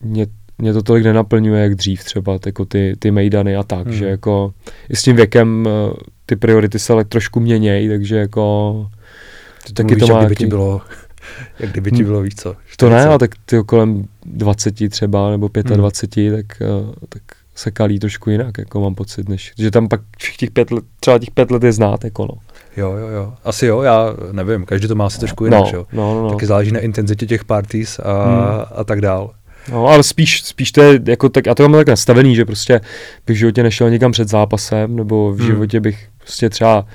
mě, 0.00 0.26
mě 0.58 0.72
to 0.72 0.82
tolik 0.82 1.04
nenaplňuje, 1.04 1.62
jak 1.62 1.74
dřív 1.74 2.04
třeba, 2.04 2.38
jako 2.46 2.64
ty, 2.64 2.96
ty 2.98 3.10
mejdany 3.10 3.56
a 3.56 3.62
tak, 3.62 3.86
hmm. 3.86 3.96
že 3.96 4.06
jako 4.08 4.54
i 4.88 4.96
s 4.96 5.02
tím 5.02 5.16
věkem 5.16 5.66
eh, 5.68 5.94
ty 6.26 6.36
priority 6.36 6.78
se 6.78 6.92
ale 6.92 7.04
trošku 7.04 7.40
měnějí, 7.40 7.88
takže 7.88 8.16
jako 8.16 8.86
ty 9.66 9.72
taky 9.72 9.96
to 9.96 10.06
má 10.06 10.18
kdyby 10.18 10.36
ti 10.36 10.46
bylo, 10.46 10.80
jak 11.58 11.70
kdyby 11.70 11.90
ti 11.90 12.04
bylo 12.04 12.22
víc 12.22 12.42
co? 12.42 12.56
40. 12.66 12.76
To 12.76 12.90
ne, 12.90 13.06
ale 13.06 13.18
tak 13.18 13.30
ty 13.44 13.56
kolem 13.66 14.04
20 14.26 14.90
třeba, 14.90 15.30
nebo 15.30 15.50
25, 15.64 16.28
hmm. 16.28 16.42
tak, 16.42 16.62
eh, 16.62 17.06
tak 17.08 17.22
se 17.54 17.70
kalí 17.70 17.98
trošku 17.98 18.30
jinak, 18.30 18.58
jako 18.58 18.80
mám 18.80 18.94
pocit, 18.94 19.28
než, 19.28 19.52
že 19.58 19.70
tam 19.70 19.88
pak 19.88 20.00
těch 20.36 20.50
pět 20.50 20.70
let, 20.70 20.84
třeba 21.00 21.18
těch 21.18 21.30
pět 21.30 21.50
let 21.50 21.62
je 21.62 21.72
znát, 21.72 22.04
jako 22.04 22.26
no. 22.26 22.34
Jo, 22.76 22.92
jo, 22.92 23.08
jo. 23.08 23.34
Asi 23.44 23.66
jo, 23.66 23.82
já 23.82 24.06
nevím, 24.32 24.64
každý 24.64 24.88
to 24.88 24.94
má 24.94 25.06
asi 25.06 25.18
trošku 25.18 25.44
jinak, 25.44 25.64
no, 25.64 25.70
jo. 25.78 25.86
No, 25.92 26.14
no, 26.14 26.22
no. 26.22 26.30
Taky 26.30 26.46
záleží 26.46 26.72
na 26.72 26.80
intenzitě 26.80 27.26
těch 27.26 27.44
parties 27.44 27.98
a, 27.98 28.24
hmm. 28.24 28.64
a 28.74 28.84
tak 28.84 29.00
dál. 29.00 29.30
No, 29.72 29.86
ale 29.86 30.02
spíš, 30.02 30.42
spíš 30.42 30.72
to 30.72 30.82
je, 30.82 31.00
jako 31.06 31.28
tak, 31.28 31.46
já 31.46 31.54
to 31.54 31.62
mám 31.62 31.80
tak 31.80 31.88
nastavený, 31.88 32.36
že 32.36 32.44
prostě 32.44 32.80
bych 33.26 33.36
v 33.36 33.38
životě 33.38 33.62
nešel 33.62 33.90
někam 33.90 34.12
před 34.12 34.28
zápasem, 34.28 34.96
nebo 34.96 35.32
v 35.32 35.38
hmm. 35.38 35.46
životě 35.46 35.80
bych 35.80 36.08
prostě 36.18 36.50
třeba 36.50 36.86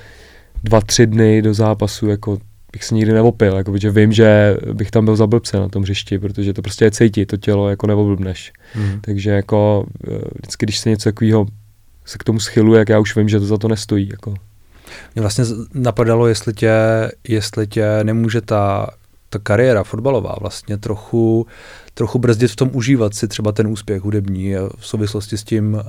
dva, 0.64 0.80
tři 0.80 1.06
dny 1.06 1.42
do 1.42 1.54
zápasu, 1.54 2.08
jako 2.08 2.38
bych 2.72 2.84
se 2.84 2.94
nikdy 2.94 3.12
neopil, 3.12 3.56
jako, 3.56 3.72
protože 3.72 3.90
vím, 3.90 4.12
že 4.12 4.56
bych 4.72 4.90
tam 4.90 5.04
byl 5.04 5.16
za 5.16 5.26
blbce 5.26 5.56
na 5.56 5.68
tom 5.68 5.82
hřišti, 5.82 6.18
protože 6.18 6.52
to 6.52 6.62
prostě 6.62 6.84
je 6.84 6.90
cítit, 6.90 7.26
to 7.26 7.36
tělo 7.36 7.70
jako 7.70 7.86
neoblbneš. 7.86 8.52
Hmm. 8.72 9.00
Takže 9.00 9.30
jako 9.30 9.86
eh, 10.08 10.18
vždycky, 10.34 10.66
když 10.66 10.78
se 10.78 10.88
něco 10.88 11.04
takového 11.04 11.46
se 12.04 12.18
k 12.18 12.24
tomu 12.24 12.40
schyluje, 12.40 12.78
jak 12.78 12.88
já 12.88 12.98
už 12.98 13.16
vím, 13.16 13.28
že 13.28 13.40
to 13.40 13.46
za 13.46 13.58
to 13.58 13.68
nestojí. 13.68 14.08
Jako. 14.08 14.34
Mě 15.14 15.20
vlastně 15.20 15.44
napadalo, 15.74 16.26
jestli 16.26 16.52
tě, 16.52 16.72
jestli 17.28 17.66
tě 17.66 17.86
nemůže 18.02 18.40
ta, 18.40 18.90
ta 19.30 19.38
kariéra 19.38 19.84
fotbalová 19.84 20.36
vlastně 20.40 20.78
trochu, 20.78 21.46
trochu 21.94 22.18
brzdit 22.18 22.50
v 22.50 22.56
tom 22.56 22.70
užívat 22.72 23.14
si 23.14 23.28
třeba 23.28 23.52
ten 23.52 23.66
úspěch 23.66 24.02
hudební 24.02 24.54
v 24.78 24.86
souvislosti 24.86 25.38
s 25.38 25.44
tím, 25.44 25.76
eh, 25.80 25.84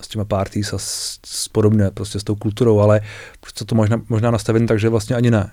s 0.00 0.08
těma 0.08 0.24
parties 0.24 0.72
a 0.72 0.78
s, 0.78 1.18
s 1.26 1.48
podobně, 1.48 1.90
prostě 1.94 2.20
s 2.20 2.24
tou 2.24 2.34
kulturou, 2.34 2.80
ale 2.80 3.00
prostě 3.40 3.64
to 3.64 3.74
možná, 3.74 4.02
možná 4.08 4.30
nastavení 4.30 4.66
tak, 4.66 4.78
že 4.78 4.88
vlastně 4.88 5.16
ani 5.16 5.30
ne. 5.30 5.50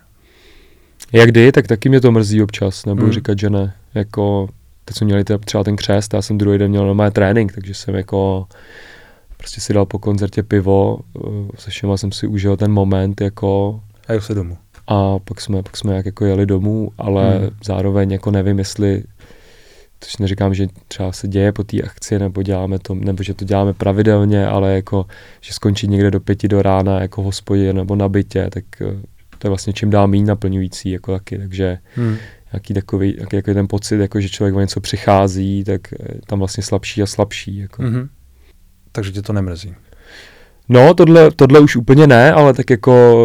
Jak 1.13 1.29
kdy, 1.29 1.51
tak 1.51 1.67
taky 1.67 1.89
mě 1.89 2.01
to 2.01 2.11
mrzí 2.11 2.43
občas, 2.43 2.85
nebudu 2.85 3.05
hmm. 3.05 3.13
říkat, 3.13 3.39
že 3.39 3.49
ne. 3.49 3.73
Jako, 3.95 4.49
teď 4.85 4.97
jsme 4.97 5.05
měli 5.05 5.23
třeba 5.45 5.63
ten 5.63 5.75
křest, 5.75 6.13
já 6.13 6.21
jsem 6.21 6.37
druhý 6.37 6.57
den 6.57 6.69
měl 6.69 6.85
normální 6.85 7.13
trénink, 7.13 7.53
takže 7.53 7.73
jsem 7.73 7.95
jako 7.95 8.47
prostě 9.37 9.61
si 9.61 9.73
dal 9.73 9.85
po 9.85 9.99
koncertě 9.99 10.43
pivo, 10.43 10.99
eh, 11.17 11.29
se 11.57 11.71
všema 11.71 11.97
jsem 11.97 12.11
si 12.11 12.27
užil 12.27 12.57
ten 12.57 12.71
moment, 12.71 13.21
jako... 13.21 13.81
A 14.07 14.11
jel 14.11 14.21
se 14.21 14.33
domů. 14.33 14.57
A 14.87 15.19
pak 15.19 15.41
jsme, 15.41 15.63
pak 15.63 15.77
jsme 15.77 15.95
jak 15.95 16.05
jako 16.05 16.25
jeli 16.25 16.45
domů, 16.45 16.91
ale 16.97 17.37
hmm. 17.37 17.49
zároveň 17.63 18.11
jako 18.11 18.31
nevím, 18.31 18.59
jestli 18.59 19.03
to 19.99 20.07
si 20.07 20.21
neříkám, 20.21 20.53
že 20.53 20.67
třeba 20.87 21.11
se 21.11 21.27
děje 21.27 21.51
po 21.51 21.63
té 21.63 21.81
akci, 21.81 22.19
nebo 22.19 22.43
děláme 22.43 22.79
to, 22.79 22.95
nebo 22.95 23.23
že 23.23 23.33
to 23.33 23.45
děláme 23.45 23.73
pravidelně, 23.73 24.47
ale 24.47 24.73
jako, 24.73 25.05
že 25.41 25.53
skončí 25.53 25.87
někde 25.87 26.11
do 26.11 26.19
pěti 26.19 26.47
do 26.47 26.61
rána 26.61 27.01
jako 27.01 27.21
hospodě 27.21 27.73
nebo 27.73 27.95
na 27.95 28.09
bytě, 28.09 28.49
tak 28.49 28.63
eh, 28.81 28.85
to 29.41 29.47
je 29.47 29.49
vlastně 29.49 29.73
čím 29.73 29.89
dál 29.89 30.07
méně 30.07 30.25
naplňující 30.25 30.91
jako 30.91 31.11
taky, 31.11 31.37
takže 31.37 31.77
hmm. 31.95 32.17
jaký 32.53 32.73
takový, 32.73 33.15
jaký, 33.19 33.35
jaký 33.35 33.53
ten 33.53 33.67
pocit, 33.67 33.99
jako 33.99 34.21
že 34.21 34.29
člověk 34.29 34.55
o 34.55 34.59
něco 34.59 34.81
přichází, 34.81 35.63
tak 35.63 35.81
tam 36.27 36.39
vlastně 36.39 36.63
slabší 36.63 37.01
a 37.01 37.05
slabší. 37.05 37.57
Jako. 37.57 37.83
hmm 37.83 38.09
Takže 38.91 39.11
tě 39.11 39.21
to 39.21 39.33
nemrzí? 39.33 39.75
No, 40.69 40.93
tohle, 40.93 41.31
tohle 41.31 41.59
už 41.59 41.75
úplně 41.75 42.07
ne, 42.07 42.33
ale 42.33 42.53
tak 42.53 42.69
jako 42.69 43.17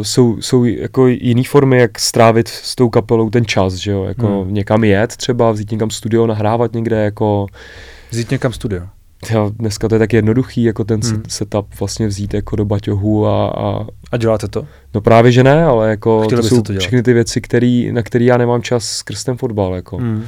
eh, 0.00 0.04
jsou, 0.04 0.40
jsou 0.40 0.64
jako 0.64 1.06
jiné 1.06 1.42
formy, 1.44 1.78
jak 1.78 1.98
strávit 1.98 2.48
s 2.48 2.74
tou 2.74 2.88
kapelou 2.90 3.30
ten 3.30 3.46
čas, 3.46 3.74
že 3.74 3.90
jo, 3.90 4.04
jako 4.04 4.42
hmm. 4.42 4.54
někam 4.54 4.84
jet 4.84 5.16
třeba, 5.16 5.52
vzít 5.52 5.70
někam 5.70 5.90
studio, 5.90 6.26
nahrávat 6.26 6.72
někde, 6.72 7.04
jako... 7.04 7.46
Vzít 8.10 8.30
někam 8.30 8.52
studio? 8.52 8.82
Jo, 9.30 9.52
dneska 9.58 9.88
to 9.88 9.94
je 9.94 9.98
tak 9.98 10.12
jednoduchý, 10.12 10.62
jako 10.62 10.84
ten 10.84 11.00
hmm. 11.00 11.22
setup 11.28 11.66
vlastně 11.80 12.06
vzít 12.06 12.34
jako 12.34 12.56
do 12.56 12.64
baťohu 12.64 13.26
a, 13.26 13.48
a... 13.48 13.86
A 14.12 14.16
děláte 14.16 14.48
to? 14.48 14.66
No 14.94 15.00
právě, 15.00 15.32
že 15.32 15.44
ne, 15.44 15.64
ale 15.64 15.90
jako 15.90 16.26
to 16.26 16.42
jsou 16.42 16.62
to 16.62 16.72
všechny 16.78 17.02
ty 17.02 17.12
věci, 17.12 17.40
který, 17.40 17.92
na 17.92 18.02
které 18.02 18.24
já 18.24 18.36
nemám 18.36 18.62
čas 18.62 18.84
skrz 18.84 19.24
ten 19.24 19.36
fotbal, 19.36 19.74
jako. 19.74 19.96
Hmm. 19.96 20.24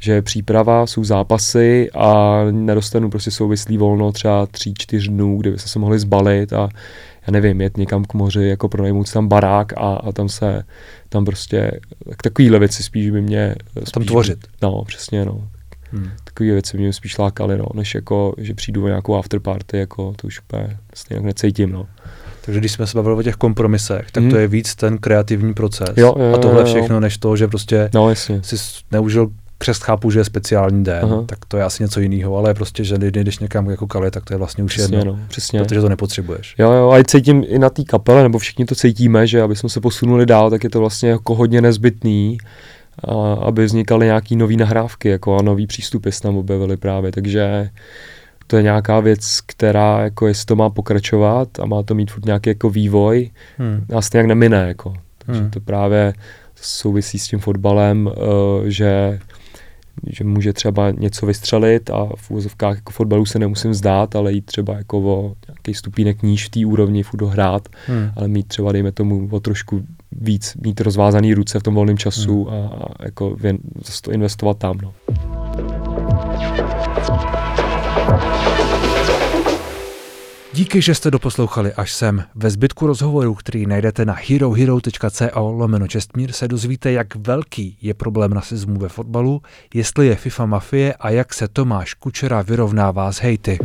Že 0.00 0.22
příprava, 0.22 0.86
jsou 0.86 1.04
zápasy 1.04 1.90
a 1.94 2.38
nedostanu 2.50 3.10
prostě 3.10 3.30
souvislý 3.30 3.78
volno 3.78 4.12
třeba 4.12 4.46
tří, 4.46 4.74
čtyř 4.78 5.08
dnů, 5.08 5.38
kde 5.38 5.50
by 5.50 5.58
se 5.58 5.78
mohli 5.78 5.98
zbalit 5.98 6.52
a 6.52 6.68
já 7.26 7.30
nevím, 7.30 7.60
jet 7.60 7.76
někam 7.76 8.04
k 8.04 8.14
moři, 8.14 8.44
jako 8.44 8.68
pronajmout 8.68 9.12
tam 9.12 9.28
barák 9.28 9.72
a, 9.72 9.94
a 9.94 10.12
tam 10.12 10.28
se, 10.28 10.62
tam 11.08 11.24
prostě, 11.24 11.80
tak 12.08 12.22
takovýhle 12.22 12.58
věci 12.58 12.82
spíš 12.82 13.10
by 13.10 13.20
mě... 13.20 13.54
Spíš 13.78 13.92
tam 13.92 14.04
tvořit. 14.04 14.38
No, 14.62 14.84
přesně, 14.84 15.24
no. 15.24 15.48
Hmm. 15.92 16.10
Takové 16.24 16.50
věci 16.50 16.78
mě 16.78 16.92
spíš 16.92 17.18
lákaly, 17.18 17.58
no, 17.58 17.66
než 17.74 17.94
jako, 17.94 18.34
že 18.38 18.54
přijdu 18.54 18.82
na 18.82 18.88
nějakou 18.88 19.16
afterparty, 19.16 19.78
jako 19.78 20.14
to 20.16 20.26
už 20.26 20.40
úplně 20.40 20.76
stejně 20.94 21.22
necítím, 21.22 21.72
no. 21.72 21.86
Takže 22.44 22.60
když 22.60 22.72
jsme 22.72 22.86
se 22.86 22.98
bavili 22.98 23.16
o 23.16 23.22
těch 23.22 23.36
kompromisech, 23.36 24.10
tak 24.10 24.22
hmm. 24.22 24.30
to 24.30 24.38
je 24.38 24.48
víc 24.48 24.74
ten 24.74 24.98
kreativní 24.98 25.54
proces. 25.54 25.88
Jo, 25.96 26.14
jo, 26.18 26.34
a 26.34 26.38
tohle 26.38 26.60
jo, 26.60 26.66
jo. 26.66 26.74
všechno, 26.74 27.00
než 27.00 27.18
to, 27.18 27.36
že 27.36 27.48
prostě 27.48 27.90
no, 27.94 28.08
jasně. 28.08 28.40
si 28.42 28.56
neužil 28.92 29.30
křest 29.62 29.82
chápu, 29.82 30.10
že 30.10 30.20
je 30.20 30.24
speciální 30.24 30.84
den, 30.84 31.04
Aha. 31.04 31.24
tak 31.26 31.38
to 31.48 31.56
je 31.56 31.64
asi 31.64 31.82
něco 31.82 32.00
jiného, 32.00 32.36
ale 32.36 32.54
prostě, 32.54 32.84
že 32.84 32.96
když 32.98 33.38
někam 33.38 33.70
jako 33.70 33.86
kale, 33.86 34.10
tak 34.10 34.24
to 34.24 34.34
je 34.34 34.38
vlastně 34.38 34.64
už 34.64 34.74
přesně, 34.74 34.96
jedno, 34.98 35.12
no, 35.12 35.18
přesně. 35.28 35.60
protože 35.60 35.80
to 35.80 35.88
nepotřebuješ. 35.88 36.54
Jo, 36.58 36.72
jo, 36.72 36.90
a 36.90 37.04
cítím 37.04 37.44
i 37.48 37.58
na 37.58 37.70
té 37.70 37.84
kapele, 37.84 38.22
nebo 38.22 38.38
všichni 38.38 38.64
to 38.64 38.74
cítíme, 38.74 39.26
že 39.26 39.42
aby 39.42 39.56
jsme 39.56 39.68
se 39.68 39.80
posunuli 39.80 40.26
dál, 40.26 40.50
tak 40.50 40.64
je 40.64 40.70
to 40.70 40.80
vlastně 40.80 41.10
jako 41.10 41.34
hodně 41.34 41.60
nezbytný, 41.60 42.38
a 42.98 43.32
aby 43.32 43.64
vznikaly 43.64 44.06
nějaký 44.06 44.36
nové 44.36 44.54
nahrávky 44.56 45.08
jako 45.08 45.38
a 45.38 45.42
nový 45.42 45.66
přístupy 45.66 46.10
se 46.10 46.22
tam 46.22 46.36
objevily 46.36 46.76
právě, 46.76 47.12
takže 47.12 47.70
to 48.46 48.56
je 48.56 48.62
nějaká 48.62 49.00
věc, 49.00 49.40
která 49.46 50.00
jako 50.00 50.26
jestli 50.26 50.46
to 50.46 50.56
má 50.56 50.70
pokračovat 50.70 51.48
a 51.60 51.66
má 51.66 51.82
to 51.82 51.94
mít 51.94 52.10
furt 52.10 52.24
nějaký 52.24 52.50
jako 52.50 52.70
vývoj, 52.70 53.30
hmm. 53.58 53.84
nás 53.88 54.12
nějak 54.12 54.26
nemine 54.26 54.68
jako. 54.68 54.94
Takže 55.18 55.40
hmm. 55.40 55.50
to 55.50 55.60
právě 55.60 56.12
souvisí 56.56 57.18
s 57.18 57.28
tím 57.28 57.38
fotbalem, 57.38 58.06
uh, 58.06 58.12
že 58.66 59.18
že 60.06 60.24
může 60.24 60.52
třeba 60.52 60.90
něco 60.90 61.26
vystřelit 61.26 61.90
a 61.90 62.08
v 62.16 62.30
úvozovkách 62.30 62.76
jako 62.76 62.92
fotbalu 62.92 63.26
se 63.26 63.38
nemusím 63.38 63.74
zdát, 63.74 64.16
ale 64.16 64.32
jít 64.32 64.46
třeba 64.46 64.74
jako 64.74 64.98
o 64.98 65.34
nějaký 65.48 65.74
stupínek 65.74 66.22
níž 66.22 66.46
v 66.46 66.50
té 66.50 66.66
úrovni 66.66 67.02
furt 67.02 67.22
hrát, 67.26 67.68
hmm. 67.86 68.10
ale 68.16 68.28
mít 68.28 68.48
třeba, 68.48 68.72
dejme 68.72 68.92
tomu, 68.92 69.28
o 69.30 69.40
trošku 69.40 69.82
víc, 70.20 70.56
mít 70.64 70.80
rozvázaný 70.80 71.34
ruce 71.34 71.58
v 71.58 71.62
tom 71.62 71.74
volném 71.74 71.98
času 71.98 72.44
hmm. 72.44 72.54
a, 72.54 72.66
a 72.66 73.04
jako 73.04 73.36
věn, 73.36 73.58
zase 73.84 74.02
to 74.02 74.12
investovat 74.12 74.58
tam. 74.58 74.78
No. 74.82 74.94
Díky, 80.54 80.82
že 80.82 80.94
jste 80.94 81.10
doposlouchali 81.10 81.72
až 81.72 81.92
sem. 81.92 82.24
Ve 82.34 82.50
zbytku 82.50 82.86
rozhovoru, 82.86 83.34
který 83.34 83.66
najdete 83.66 84.04
na 84.04 84.16
herohero.co 84.28 85.50
lomeno 85.50 85.88
čestmír, 85.88 86.32
se 86.32 86.48
dozvíte, 86.48 86.92
jak 86.92 87.14
velký 87.16 87.76
je 87.82 87.94
problém 87.94 88.32
rasismu 88.32 88.78
ve 88.78 88.88
fotbalu, 88.88 89.42
jestli 89.74 90.06
je 90.06 90.16
FIFA 90.16 90.46
mafie 90.46 90.94
a 90.94 91.10
jak 91.10 91.34
se 91.34 91.48
Tomáš 91.48 91.94
Kučera 91.94 92.42
vyrovnává 92.42 93.12
s 93.12 93.20
hejty. 93.20 93.58